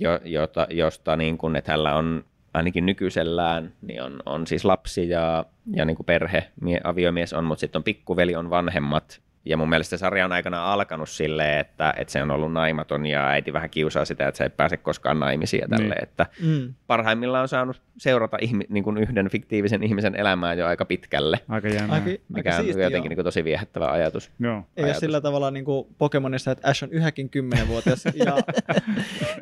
[0.00, 2.24] jo, jota, josta niin kuin, että hänellä on
[2.54, 7.44] ainakin nykyisellään, niin on, on siis lapsi ja, ja niin kuin perhe, mie, aviomies on,
[7.44, 9.20] mutta sitten on pikkuveli, on vanhemmat.
[9.44, 13.06] Ja mun mielestä se sarja on aikana alkanut silleen, että, että se on ollut naimaton
[13.06, 16.02] ja äiti vähän kiusaa sitä, että se ei pääse koskaan naimisiin ja tälle, Niin.
[16.02, 16.74] että Mm.
[16.86, 21.68] parhaimmillaan on saanut seurata ihmi, niin kuin yhden fiktiivisen ihmisen elämää jo aika pitkälle, Aika
[21.68, 21.94] jännää.
[21.94, 23.08] Aika, mikä aika on siistiä, jotenkin joo.
[23.08, 24.30] niin kuin tosi viehättävä ajatus.
[24.38, 24.54] Joo.
[24.56, 25.00] Ei ole ajatus.
[25.00, 28.04] sillä tavalla niin kuin Pokemonissa, että Ash on yhäkin 10-vuotias.
[28.26, 28.36] ja,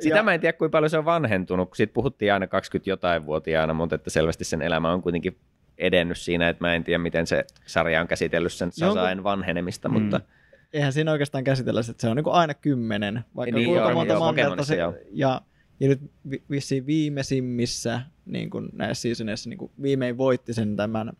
[0.00, 2.90] Sitä ja, mä en tiedä, kuinka paljon se on vanhentunut, kun siitä puhuttiin aina 20
[2.90, 5.36] jotain vuotiaana, mutta että selvästi sen elämä on kuitenkin
[5.78, 10.00] edennyt siinä, että mä en tiedä, miten se sarja on käsitellyt sen Sasaen vanhenemista, Mm.
[10.02, 10.20] mutta
[10.72, 14.12] eihän siinä oikeastaan käsitellä, että se on niin aina kymmenen, vaikka Niin, kuinka joo, monta
[14.12, 14.94] joo, Pokemonissa se, joo.
[15.12, 15.40] ja,
[15.80, 16.00] ja nyt
[16.30, 21.12] vi- vissiin viimeisimmissä niin kuin näissä seasoneissa niin kuin viimein voitti sen tämän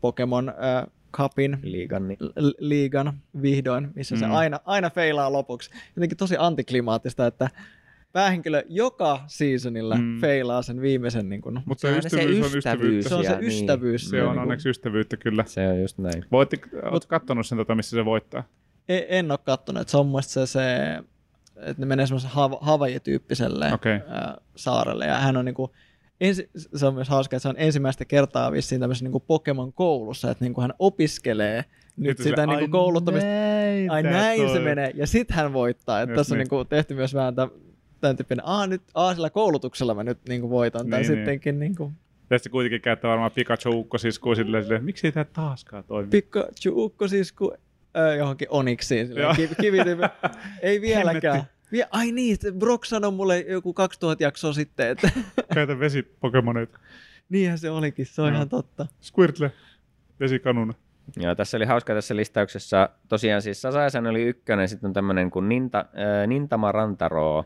[0.00, 2.18] Pokemon äh, Cupin liigan, niin
[2.58, 4.32] liigan vihdoin, missä se Mm.
[4.34, 5.70] aina, aina feilaa lopuksi.
[5.96, 7.50] Jotenkin tosi antiklimaattista, että
[8.12, 10.20] päähenkilö joka seasonilla Mm.
[10.20, 11.28] feilaa sen viimeisen.
[11.28, 13.06] Niin kuin, Mutta Se on se aina se ystävyys on ystävyys.
[13.06, 13.08] ystävyyttä.
[13.08, 13.48] se on se Ja niin.
[13.48, 14.10] ystävyys.
[14.10, 15.44] Se on niin onneksi ystävyyttä kyllä.
[15.46, 16.24] se on just näin.
[16.32, 18.44] Voitti, oot kattonut sen, tota, missä se voittaa?
[18.88, 20.60] En, en ole kattonut, että se on mun se, se
[21.56, 23.92] että ne menee semmoisen Hav- Hawaii-tyyppiselle Okei.
[24.08, 25.06] ää, saarelle.
[25.06, 25.72] Ja hän on niinku,
[26.20, 30.44] ensi, se on myös hauska, että se on ensimmäistä kertaa vissiin tämmöisessä niinku Pokemon-koulussa, että
[30.44, 31.64] niinku hän opiskelee
[31.96, 33.26] nyt Sitten sitä sille, niinku ai kouluttamista.
[33.28, 34.90] näin Ai näin se menee.
[34.94, 36.00] Ja sit hän voittaa.
[36.00, 36.44] Että Just tässä on niin.
[36.50, 37.50] niinku tehty myös vähän tämän,
[38.00, 40.90] tämän tyyppinen, aa nyt, aa sillä koulutuksella mä nyt niinku voitan.
[40.90, 41.18] Tai Niin, niin.
[41.18, 41.92] sittenkin niinku,
[42.30, 46.10] Ja sitten kuitenkin käyttää varmaan Pikachu ukkosiskuun silleen, silleen, miksi ei tämä taaskaan toimi?
[46.10, 47.54] Pikachu ukko siis kun
[47.96, 49.16] ö, johonkin Onixiin.
[49.16, 49.34] Joo.
[49.34, 50.10] silleen.
[50.62, 51.42] Ei vieläkään.
[51.72, 55.10] Vie, ai niin, se Brock sanoi mulle joku 2000 jaksoa sitten, että
[55.54, 56.78] Käytä vesipokemoneita.
[57.28, 58.34] niinhän se olikin, se on Joo.
[58.36, 58.86] ihan totta.
[59.02, 59.52] Squirtle,
[60.20, 60.74] vesikanuna.
[61.16, 62.88] Joo, tässä oli hauska tässä listauksessa.
[63.08, 67.44] Tosiaan siis Sasaesan oli ykkönen, sitten on tämmöinen kuin Ninta, äh, Nintama Rantaro,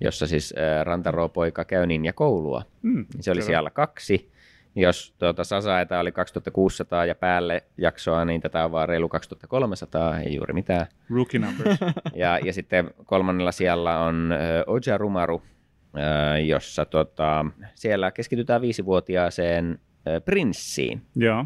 [0.00, 2.62] jossa siis Rantaro-poika käy ninja-koulua.
[2.82, 3.46] Mm, Se oli kyllä.
[3.46, 4.32] siellä kaksi.
[4.74, 10.34] Jos tuota Sasaeta oli 2600 ja päälle jaksoa, niin tätä on vaan reilu 2300, ei
[10.34, 10.86] juuri mitään.
[11.10, 11.78] Rookie numbers.
[12.14, 14.34] Ja, ja sitten kolmannella siellä on
[14.66, 15.42] Ojarumaru,
[15.98, 19.78] äh, jossa tota, siellä keskitytään viisivuotiaaseen
[20.24, 21.02] prinssiin.
[21.14, 21.44] Joo.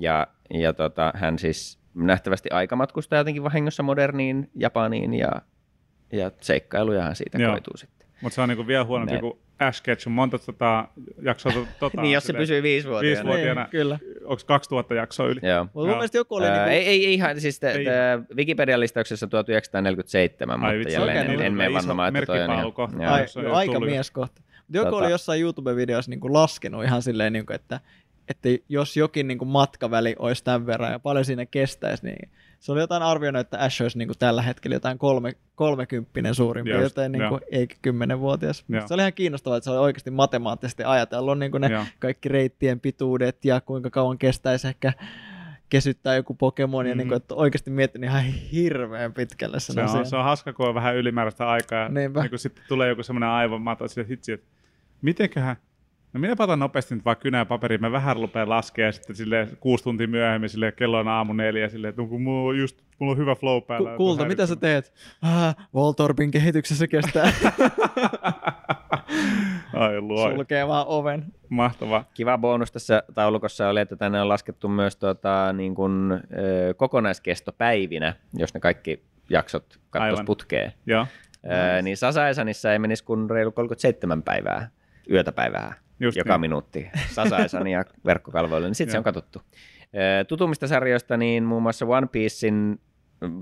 [0.00, 5.32] Ja, ja tota, hän siis nähtävästi aikamatkustaa jotenkin vahingossa moderniin Japaniin ja,
[6.12, 7.52] ja seikkailujahan siitä Joo.
[7.52, 8.08] koituu sitten.
[8.20, 9.20] Mutta se on niinku vielä huonompi Ne.
[9.20, 10.12] kuin Ash Ketchum.
[10.12, 10.88] Monta tota,
[11.22, 13.08] jaksoa to, tota, niin, jos se pysyy viisivuotiaana.
[13.08, 13.60] Viisivuotiaana.
[13.60, 13.62] Vuotiaana.
[13.62, 13.98] Niin, kyllä.
[14.28, 15.40] Onko 2000 jaksoa yli?
[15.42, 15.64] Joo.
[15.64, 15.96] Mutta mun Joo.
[15.96, 17.84] mielestä joku oli Ää, niinku, ei, ei, ei ihan, siis te, Ei.
[17.84, 17.90] te,
[18.36, 22.40] Wikipedian listauksessa 1947, Ai mutta vitsi, jälleen okei, en, en mene iso vannomaan, että toi
[22.42, 22.96] on kohta.
[23.08, 24.42] ai, jo, aika mies kohta.
[24.42, 27.80] Mutta joku Tota- oli jossain YouTube-videossa niinku laskenut ihan silleen, niinku, että,
[28.28, 32.80] että jos jokin niinku matkaväli olisi tämän verran ja paljon siinä kestäisi, niin se oli
[32.80, 37.34] jotain arvioinut, että Ash olisi niinku tällä hetkellä jotain kolme, kolmekymppinen suurin Just, piirtein, niinku,
[37.34, 37.40] joo.
[37.50, 38.64] eikä kymmenenvuotias.
[38.86, 41.84] Se oli ihan kiinnostavaa, että se oli oikeasti matemaattisesti ajatellut niinku ne Joo.
[41.98, 44.92] kaikki reittien pituudet ja kuinka kauan kestäisi ehkä
[45.68, 46.98] kesyttää joku Pokemon, ja Mhm.
[46.98, 49.98] niinku, että oikeasti miettinyt ihan hirveän pitkälle sen Se asian.
[50.00, 51.88] on, se on hauska, kun on vähän ylimääräistä aikaa.
[51.88, 52.20] Niinpä.
[52.20, 54.46] Niin kun sitten tulee joku semmoinen aivomato, että hitsi, että
[55.02, 55.56] mitenköhän,
[56.12, 59.48] no minä otan nopeasti nyt vaan kynää paperiin, mä vähän rupean laskemaan ja sitten sille
[59.60, 63.12] kuusi tuntia myöhemmin sille kello on aamu neljä silleen, että kun mulla on just, mulla
[63.12, 63.90] on hyvä flow päällä.
[63.90, 64.92] Ku- kulta, mitä sä teet?
[65.22, 67.32] Ah, Voltorpin kehityksessä kestää.
[69.72, 70.30] Ai luo.
[70.30, 71.24] Sulkee vaan oven.
[71.48, 72.04] Mahtavaa.
[72.14, 78.14] Kiva bonus tässä taulukossa oli, että tänne on laskettu myös tota, niin kuin, ö, kokonaiskestopäivinä,
[78.34, 80.72] jos ne kaikki jaksot katsoisi putkeen.
[80.86, 81.06] Joo,
[81.78, 84.70] Ö, niin Sasaisanissa ei menisi kuin reilu 37 päivää,
[85.10, 86.40] yötä päivää, Just joka niin.
[86.40, 86.90] minuutti.
[87.10, 89.42] Sasaisan ja verkkokalvoille, niin sitten se on katsottu.
[90.20, 92.80] Ö, Tutummista sarjoista, niin muun muassa One Piecein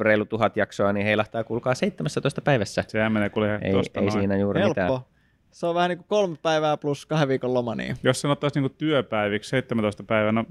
[0.01, 2.85] reilu tuhat jaksoa, niin heilahtaa kuulkaa 17 päivässä.
[2.89, 4.19] sehän menee kuule ihan Ei, tosta ei noin.
[4.19, 4.89] siinä juuri mitään.
[4.89, 5.09] Helppo.
[5.51, 8.61] Se on vähän niin kuin kolme päivää plus kahden viikon loma, niin Jos sen ottaisi
[8.61, 10.45] niinku työpäiviksi 17 päivää, no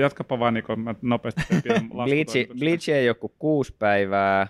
[0.00, 1.42] jatkapa vaan niin mä nopeasti
[2.04, 2.58] Bleach.
[2.58, 4.46] Bleach ei joku kuusi päivää.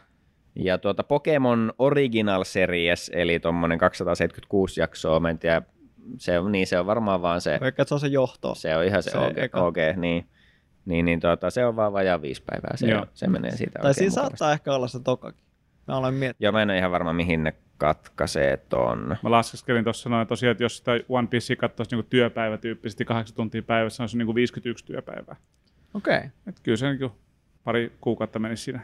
[0.55, 5.63] Ja tuota Pokemon Original Series, eli tuommoinen 276 jaksoa, mä en tiedä,
[6.19, 8.55] se on, niin se on varmaan vaan se, vaikka se on se johto.
[8.55, 9.61] se on ihan se, Se OG, eka.
[9.61, 10.29] OG, niin,
[10.85, 13.07] niin, niin tuota, se on vaan vajaa viisi päivää, se, Joo.
[13.15, 14.31] se menee siitä Tai siinä mukavasti.
[14.31, 15.45] saattaa ehkä olla se tokakin.
[15.89, 16.43] Mä olen miettinyt.
[16.43, 19.17] Joo, mä en ole ihan varma, mihin ne katkaisee ton.
[19.23, 23.63] Mä laskeskelin tuossa noin tosiaan, että jos sitä One Piece katsoisi niinku työpäivätyyppisesti kahdeksan tuntia
[23.63, 25.37] päivässä, se on niinku 51 työpäivää.
[25.95, 26.17] Okei.
[26.17, 26.29] Okay.
[26.47, 27.13] Et kyllä se niinku
[27.65, 28.81] pari kuukautta menisi siinä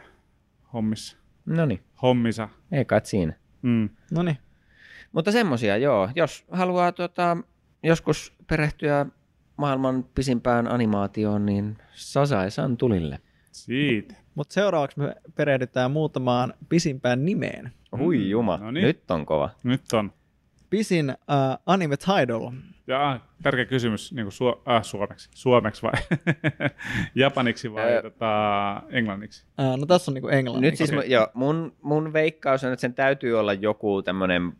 [0.73, 1.17] hommissa.
[1.45, 2.49] No niin, Hommissa.
[2.71, 3.33] ei kai siinä.
[3.61, 3.89] Mm.
[4.11, 4.37] No niin.
[5.17, 6.09] Mutta semmosia, joo.
[6.15, 7.37] Jos haluaa tota,
[7.83, 9.05] joskus perehtyä
[9.57, 13.19] maailman pisimpään animaatioon, niin Sasaesan tulille.
[13.51, 14.15] Siitä.
[14.35, 17.71] Mutta seuraavaksi me perehdytään muutamaan pisimpään nimeen.
[17.97, 18.83] Hui Mm, juma, no niin.
[18.83, 19.49] nyt on kova.
[19.63, 20.13] Nyt on.
[20.69, 22.53] Pisin uh, anime title.
[22.87, 25.29] Ja ah, tärkeä kysymys niin su- äh, suomeksi.
[25.33, 25.91] Suomeksi vai?
[27.15, 28.01] Japaniksi vai Ää.
[28.01, 29.45] tota, englanniksi?
[29.59, 30.61] Uh, no tässä on niinku englanti.
[30.61, 31.05] Nyt siis okay.
[31.05, 34.53] joo, mun, mun veikkaus on, että sen täytyy olla joku tämmöinen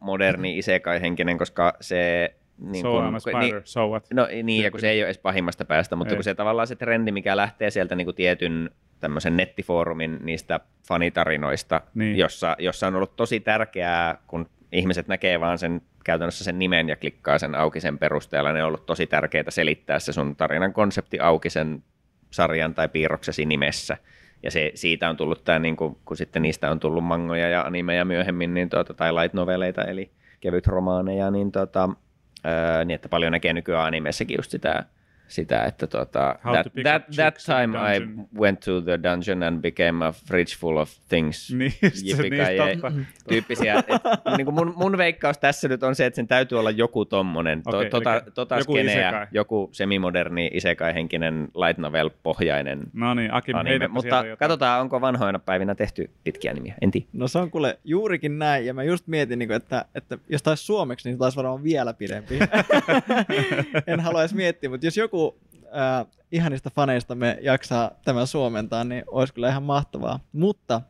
[0.00, 2.34] moderni isekai-henkinen, koska se...
[2.58, 4.06] Niin so kun- I'm a spider, so what?
[4.14, 6.16] No niin, ja kun se ei ole edes pahimmasta päästä, mutta Ei.
[6.16, 8.70] kun se tavallaan se trendi, mikä lähtee sieltä niin kuin tietyn
[9.00, 12.16] tämmöisen nettifoorumin niistä fanitarinoista, Niin.
[12.18, 16.96] jossa, jossa on ollut tosi tärkeää, kun ihmiset näkee vaan sen käytännössä sen nimen ja
[16.96, 21.20] klikkaa sen auki sen perusteella, ne on ollut tosi tärkeää selittää se sun tarinan konsepti
[21.20, 21.82] auki sen
[22.30, 23.96] sarjan tai piirroksesi nimessä.
[24.42, 27.62] Ja se, siitä on tullut tämä, niin kuin, kun sitten niistä on tullut mangoja ja
[27.62, 30.10] animeja myöhemmin, niin tuota, tai light noveleita, eli
[30.40, 31.88] kevyt romaaneja, niin, tuota,
[32.44, 34.84] ää, niin että paljon näkee nykyään animeissakin just sitä,
[35.28, 38.00] sitä että tuota, How that, to that, that time I
[38.40, 41.50] went to the dungeon and became a fridge full of things.
[41.82, 43.74] Just se, niin tyyppisiä.
[43.78, 43.86] Et,
[44.36, 47.62] niin kuin mun, mun veikkaus tässä nyt on se, että sen täytyy olla joku tommonen,
[47.62, 49.26] to, Okei, tota, tota joku skeneä, isekai.
[49.32, 53.88] joku semimoderni isekai-henkinen light novel-pohjainen No niin, Akim, anime.
[53.88, 56.74] Mutta katsotaan, onko vanhoina päivinä tehty pitkiä nimiä.
[56.80, 57.06] En tiedä.
[57.12, 60.42] No se on kuule juurikin näin, ja mä just mietin, niin kuin, että, että jos
[60.42, 62.38] taisi suomeksi, niin se taisi varmaan vielä pidempi.
[63.86, 65.17] en halua edes miettiä, mutta jos joku
[65.64, 70.20] äh, ihanista faneista me jaksaa tämän suomentaa, niin olisi kyllä ihan mahtavaa.
[70.32, 70.82] Mutta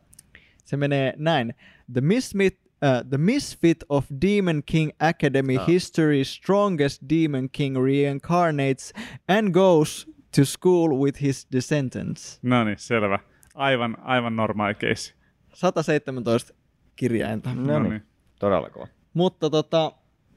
[0.65, 1.55] se menee näin.
[1.93, 5.67] The Misfit, uh, the Misfit of Demon King Academy Ah.
[5.67, 8.93] History's strongest Demon King reincarnates
[9.27, 12.39] and goes to school with his descendants.
[12.41, 13.19] No niin, selvä.
[13.55, 15.13] Aivan, aivan normaali case.
[15.53, 16.53] 117
[16.95, 17.53] kirjainta.
[17.55, 18.01] No niin,
[18.39, 18.87] todella kova.
[19.13, 19.91] Mutta tota,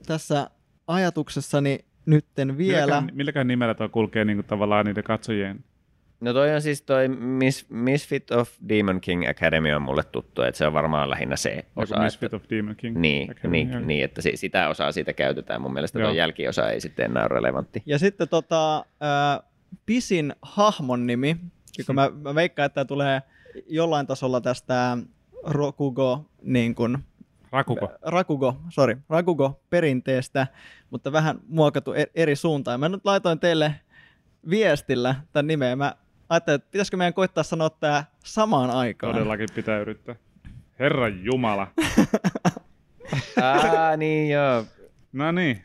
[0.07, 0.51] tässä
[0.87, 2.87] ajatuksessani nytten vielä...
[2.87, 5.65] Milläkään, milläkään nimellä tuo kulkee niin kuin tavallaan niiden katsojien?
[6.21, 10.59] No toi on siis toi Mis, Misfit of Demon King Academy on mulle tuttu, että
[10.59, 12.03] se on varmaan lähinnä se Joku osa.
[12.03, 12.99] Misfit että, of Demon King.
[12.99, 15.61] niin, Academy, niin, niin, että si- sitä osaa siitä käytetään.
[15.63, 17.83] Mun mielestä tuo jälkiosa ei sitten enää ole relevantti.
[17.87, 19.41] Ja sitten tota, ää,
[19.87, 21.37] pisin hahmon nimi,
[21.79, 23.23] joka mä, mä veikkaan, että tämä tulee
[23.69, 24.99] jollain tasolla tästä
[25.45, 26.99] Rokugo, niin kuin,
[27.53, 27.89] Rakuko.
[28.03, 30.47] Rakugo, sorry, Rakugo perinteestä,
[30.91, 32.81] mutta vähän muokattu e- eri suuntaan.
[32.81, 33.75] Mä nyt laitoin teille
[34.51, 35.77] viestillä tämän nimeä.
[35.77, 35.95] Mä
[36.29, 39.15] ajattelin, että pitäisikö meidän koittaa sanoa tämä samaan aikaan.
[39.15, 40.15] Todellakin pitää yrittää.
[40.79, 41.67] Herra Jumala.
[43.43, 44.65] Aa, niin joo.
[45.13, 45.65] No niin.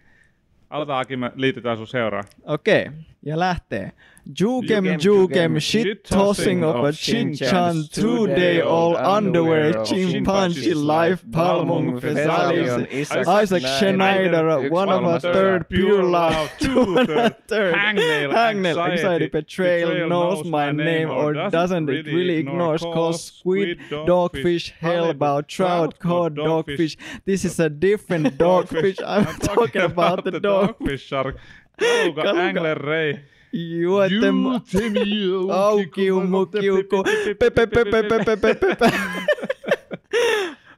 [0.70, 2.24] Aloitetaan Aki, me liitytään sun seuraan.
[2.44, 2.94] Okei, okay.
[3.26, 3.92] ja lähtee.
[4.34, 13.63] Jukem, Jukem, shit tossing of a chin-chan, two-day old underwear, chimpanzee life, palmung, fesalis, Isaac
[13.63, 20.45] Schneider, one of a third, pure love, two and a third, Hangnail, anxiety, betrayal, knows
[20.45, 26.97] my name or doesn't it really ignores cause squid, dogfish, hellbound, trout, cod, dogfish.
[27.25, 28.99] This is a different dogfish.
[29.05, 31.38] I'm talking about the dogfish shark.
[31.80, 32.36] Kaluka.
[32.36, 33.23] angler, ray.
[33.54, 34.50] Juote mu...
[35.54, 37.04] auki umukiuku.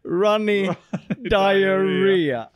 [0.03, 0.69] Runny
[1.29, 2.47] diarrhea.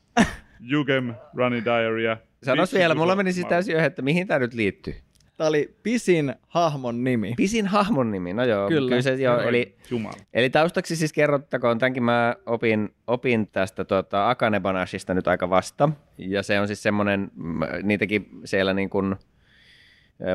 [0.60, 2.18] Jukem, runny diarrhea.
[2.44, 4.96] Sanois vielä, mulla meni siis täysin yhden, että mihin tämä nyt liittyy.
[5.38, 7.34] Tämä oli pisin hahmon nimi.
[7.38, 8.68] Pisin hahmon nimi, no joo.
[8.68, 8.90] Kyllä.
[8.90, 10.16] kyllä se, joo eli, Jumala.
[10.34, 15.90] eli taustaksi siis kerrottakoon, tämänkin mä opin, opin tästä tuota, Akanebanashista nyt aika vasta.
[16.18, 17.32] Ja se on siis semmoinen,
[17.84, 19.16] niitäkin siellä niin kuin–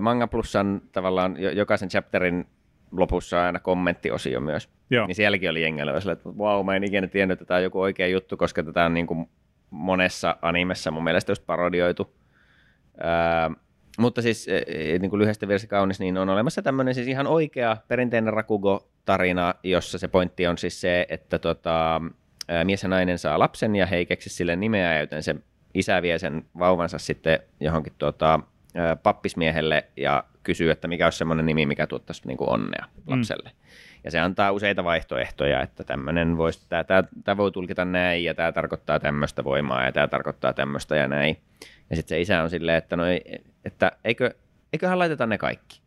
[0.00, 2.46] Manga Plusan tavallaan jo- jokaisen chapterin
[2.92, 4.68] lopussa on aina kommenttiosio myös.
[4.90, 5.06] Joo.
[5.06, 7.80] Niin sielläkin oli jengellä sillä, että wow, mä en ikinä tiennyt, että tämä on joku
[7.80, 9.28] oikea juttu, koska tätä on niin kuin
[9.70, 12.14] monessa animessa mun mielestä just parodioitu.
[13.00, 13.50] Ää,
[13.98, 17.26] mutta siis e, e, niin kuin lyhyesti virsi kaunis, niin on olemassa tämmöinen siis ihan
[17.26, 22.00] oikea perinteinen Rakugo-tarina, jossa se pointti on siis se, että tota,
[22.64, 25.36] mies ja nainen saa lapsen ja he ei keksi sille nimeä, joten se
[25.74, 28.40] isä vie sen vauvansa sitten johonkin tota,
[29.02, 33.50] pappismiehelle ja kysyy, että mikä olisi semmoinen nimi, mikä tuottaisi niin kuin onnea lapselle.
[34.04, 38.34] Ja se antaa useita vaihtoehtoja, että tämmöinen voisi, tämä, tämä, tämä voi tulkita näin ja
[38.34, 41.36] tämä tarkoittaa tämmöistä voimaa ja tämä tarkoittaa tämmöistä ja näin.
[41.90, 43.02] Ja sitten se isä on silleen, että, no
[43.64, 44.34] että eikö,
[44.72, 45.80] eiköhän laiteta ne kaikki.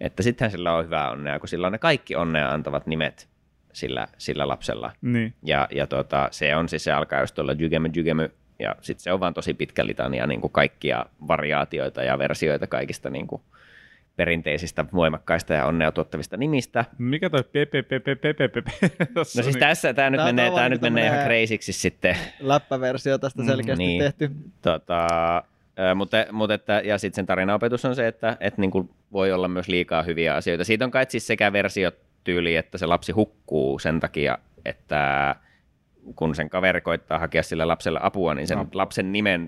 [0.00, 3.28] Että sittenhän sillä on hyvää onnea, kun sillä on ne kaikki onnea antavat nimet
[3.72, 4.92] sillä, sillä lapsella.
[5.02, 5.34] Niin.
[5.42, 8.30] Ja, ja tota, se on siis, se alkaa just tuolla jygemy jygemy,
[8.60, 13.10] ja sitten se on vaan tosi pitkä litania niin kuin kaikkia variaatioita ja versioita kaikista
[13.10, 13.42] niin kuin
[14.16, 16.84] perinteisistä, voimakkaista ja onnea tuottavista nimistä.
[16.98, 18.68] Mikä toi PPPPPPP?
[19.14, 22.16] No siis tässä tämä nyt Tää menee, tää nyt menee ihan kreisiksi sitten.
[22.40, 24.02] Läppäversio tästä selkeästi niin.
[24.02, 24.30] tehty.
[24.62, 25.06] Tota,
[25.94, 29.48] mutta, mutta että, ja sitten sen tarinaopetus on se, että, että niin kuin voi olla
[29.48, 30.64] myös liikaa hyviä asioita.
[30.64, 35.36] Siitä on kai siis sekä versiotyyli, että se lapsi hukkuu sen takia, että
[36.16, 38.66] kun sen kaveri koittaa hakea sille lapselle apua, niin sen No.
[38.74, 39.46] lapsen nimen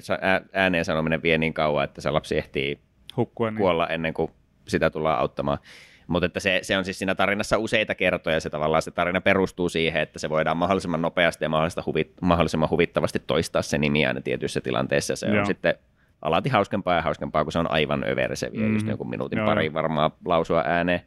[0.52, 2.78] ääneen sanominen vie niin kauan, että se lapsi ehtii
[3.16, 3.58] Hukkua niin.
[3.58, 4.30] kuolla ennen kuin
[4.68, 5.58] sitä tullaan auttamaan.
[6.06, 9.68] Mutta että se, se on siis siinä tarinassa useita kertoja, se tavallaan se tarina perustuu
[9.68, 11.50] siihen, että se voidaan mahdollisimman nopeasti ja
[11.86, 15.16] huvit, mahdollisimman huvittavasti toistaa se nimi aina tietyissä tilanteissa.
[15.16, 15.40] Se Joo.
[15.40, 15.74] on sitten
[16.22, 18.74] alati hauskempaa ja hauskempaa, kun se on aivan överä, se vie Mm.
[18.74, 21.00] just jonkun minuutin Joo, pari varmaan lausua ääneen.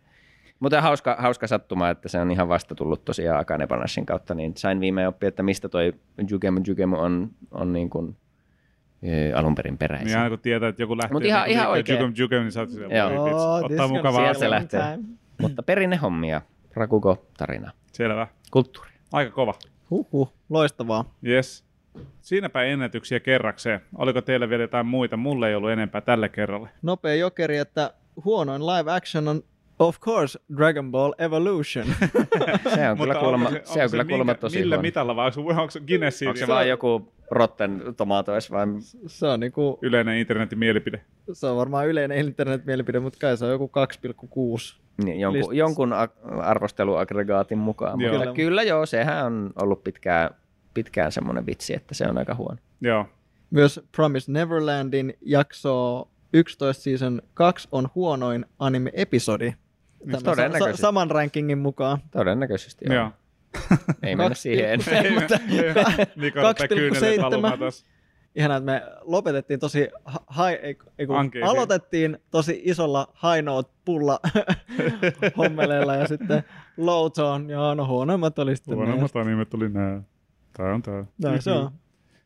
[0.59, 4.57] Mutta hauska, hauska sattuma, että se on ihan vasta tullut tosiaan Akane Banashin kautta, niin
[4.57, 5.93] sain viimein oppia, että mistä toi
[6.29, 8.17] Jugemu Jugemu on, on niin kuin,
[9.03, 10.05] e, alun perin peräisin.
[10.07, 11.99] Niin aina kun tietää, että joku lähtee Mut ihan- ihan oikein.
[11.99, 13.23] Jukem Jukem, niin sä oot siellä, Joo.
[13.23, 14.81] Oh, ottaa mukavaa se lähtee.
[14.81, 15.03] time.
[15.41, 16.41] Mutta perinnehommia,
[16.73, 18.27] Rakugo-tarina, Selvä.
[18.51, 18.89] kulttuuri.
[19.11, 19.53] Aika kova.
[19.89, 21.05] Huhhuh, loistavaa.
[21.27, 21.65] Yes.
[22.21, 23.81] Siinäpä ennätyksiä kerrakseen.
[23.97, 25.17] Oliko teillä vielä jotain muita?
[25.17, 26.69] Mulle ei ollut enempää tällä kerralla.
[26.81, 27.93] Nopea jokeri, että
[28.25, 29.43] huonoin live action on
[29.79, 31.85] of course Dragon Ball Evolution.
[32.75, 34.81] Se on kyllä kuulemma, onko se on kyllä minkä- kuulemma tosi Millä huono.
[34.81, 38.65] mitalla vai onko, onko se Guinnessin Onko se vaan joku Rotten Tomatoes vai
[39.07, 41.01] se on niinku, yleinen internetin mielipide?
[41.33, 43.71] se on varmaan yleinen internet-mielipide, mutta kai se on joku
[44.73, 44.77] 2,6.
[45.03, 45.55] niin, jonkun, Listassa.
[45.57, 45.93] jonkun
[46.41, 48.01] arvosteluaggregaatin mukaan.
[48.01, 48.11] Joo.
[48.19, 48.33] Kyllä.
[48.33, 50.29] kyllä joo, sehän on ollut pitkään,
[50.73, 52.57] pitkään semmoinen vitsi, että se on aika huono.
[52.81, 53.05] Joo.
[53.51, 59.53] Myös Promise Neverlandin jakso 11 season 2 on huonoin anime-episodi.
[60.11, 60.77] Sa- todennäköisesti.
[60.77, 61.97] sa- saman rankingin mukaan.
[62.11, 62.95] Todennäköisesti joo.
[62.95, 63.11] Joo.
[64.03, 65.11] Ei mennä Kaksi- siihen enää.
[65.21, 66.67] Mutta- ei, Mika rupee 2,7.
[66.67, 67.85] kyyneleet valumaan taas.
[68.35, 73.71] Ihanaa, että me lopetettiin tosi ha- high, ei, ei kun aloitettiin tosi isolla high note
[73.85, 74.19] pulla
[75.37, 76.43] hommeleilla ja sitten
[76.77, 80.01] low tone, ja no huonommat oli sitten Huonommat animet tuli nää.
[80.57, 81.05] Tää on tää.
[81.23, 81.71] Näin se on.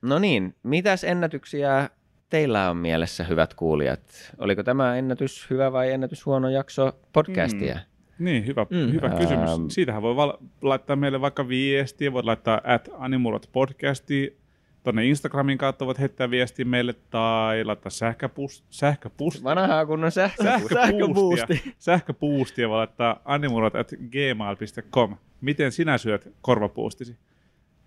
[0.01, 1.89] No niin, mitäs ennätyksiä
[2.29, 4.33] teillä on mielessä, hyvät kuulijat?
[4.37, 7.73] Oliko tämä ennätys hyvä vai ennätys huono jakso podcastia?
[7.75, 8.25] Mm.
[8.25, 8.91] Niin, hyvä, Mm.
[8.93, 9.49] hyvä kysymys.
[9.49, 9.67] Ähm.
[9.67, 14.37] Siitähän voi val- laittaa meille vaikka viestiä, voit laittaa at animurot podcastiin,
[14.83, 20.43] tonne Instagramin kautta voit heittää viestiä meille tai laittaa sähköpus, sähköpus, Vanhaa kunnon sähkö.
[20.73, 21.73] Sähköboosti.
[21.77, 25.15] Sähköpuustia voi laittaa animurot at gmail.com.
[25.41, 27.17] Miten sinä syöt korvapuustisi?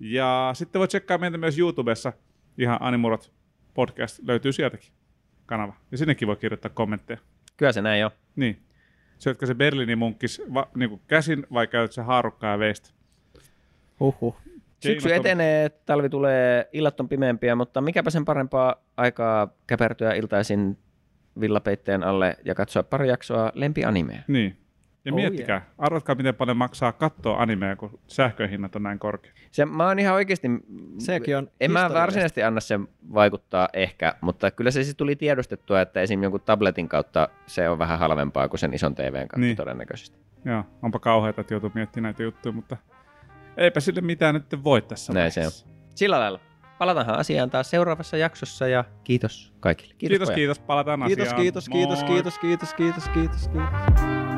[0.01, 2.12] Ja sitten voit tsekkaa meitä myös YouTubessa.
[2.59, 3.32] Ihan animurot
[3.74, 4.92] podcast löytyy sieltäkin
[5.46, 5.74] kanava.
[5.90, 7.18] Ja sinnekin voi kirjoittaa kommentteja.
[7.56, 8.10] Kyllä se näin on.
[8.36, 8.62] Niin.
[9.18, 12.90] Syötkö se Berliinin munkkis va, niin käsin vai käyt se haarukkaa ja veistä?
[14.00, 14.36] Huhhuh.
[14.80, 20.78] Syksy etenee, talvi tulee, illat on pimeämpiä, mutta mikäpä sen parempaa aikaa käpertyä iltaisin
[21.40, 24.22] villapeitteen alle ja katsoa pari jaksoa lempianimeä.
[24.28, 24.56] Niin.
[25.05, 25.70] Ja Oh miettikää, yeah.
[25.78, 29.32] arvatkaa miten paljon maksaa katsoa animea, kun sähköhinnat on näin korkea.
[29.50, 30.48] Se, mä oon ihan oikeasti,
[30.98, 35.80] Sekin on en mä varsinaisesti anna sen vaikuttaa ehkä, mutta kyllä se siis tuli tiedostettua,
[35.80, 36.22] että esim.
[36.22, 39.57] jonkun tabletin kautta se on vähän halvempaa kuin sen ison TVn kautta Niin.
[39.57, 40.18] todennäköisesti.
[40.44, 42.76] Joo, onpa kauheata, että joutuu miettimään näitä juttuja, mutta
[43.57, 45.66] eipä sille mitään nyt voi tässä Näin se vaiheessa.
[45.94, 46.40] Sillä lailla.
[46.78, 49.94] Palataanhan asiaan taas seuraavassa jaksossa ja kiitos kaikille.
[49.98, 50.34] Kiitos, pojat.
[50.34, 51.42] kiitos, palataan Kiitos, asiaan.
[51.42, 52.09] kiitos, kiitos, Moi.
[52.09, 54.32] kiitos, kiitos, kiitos, kiitos, kiitos.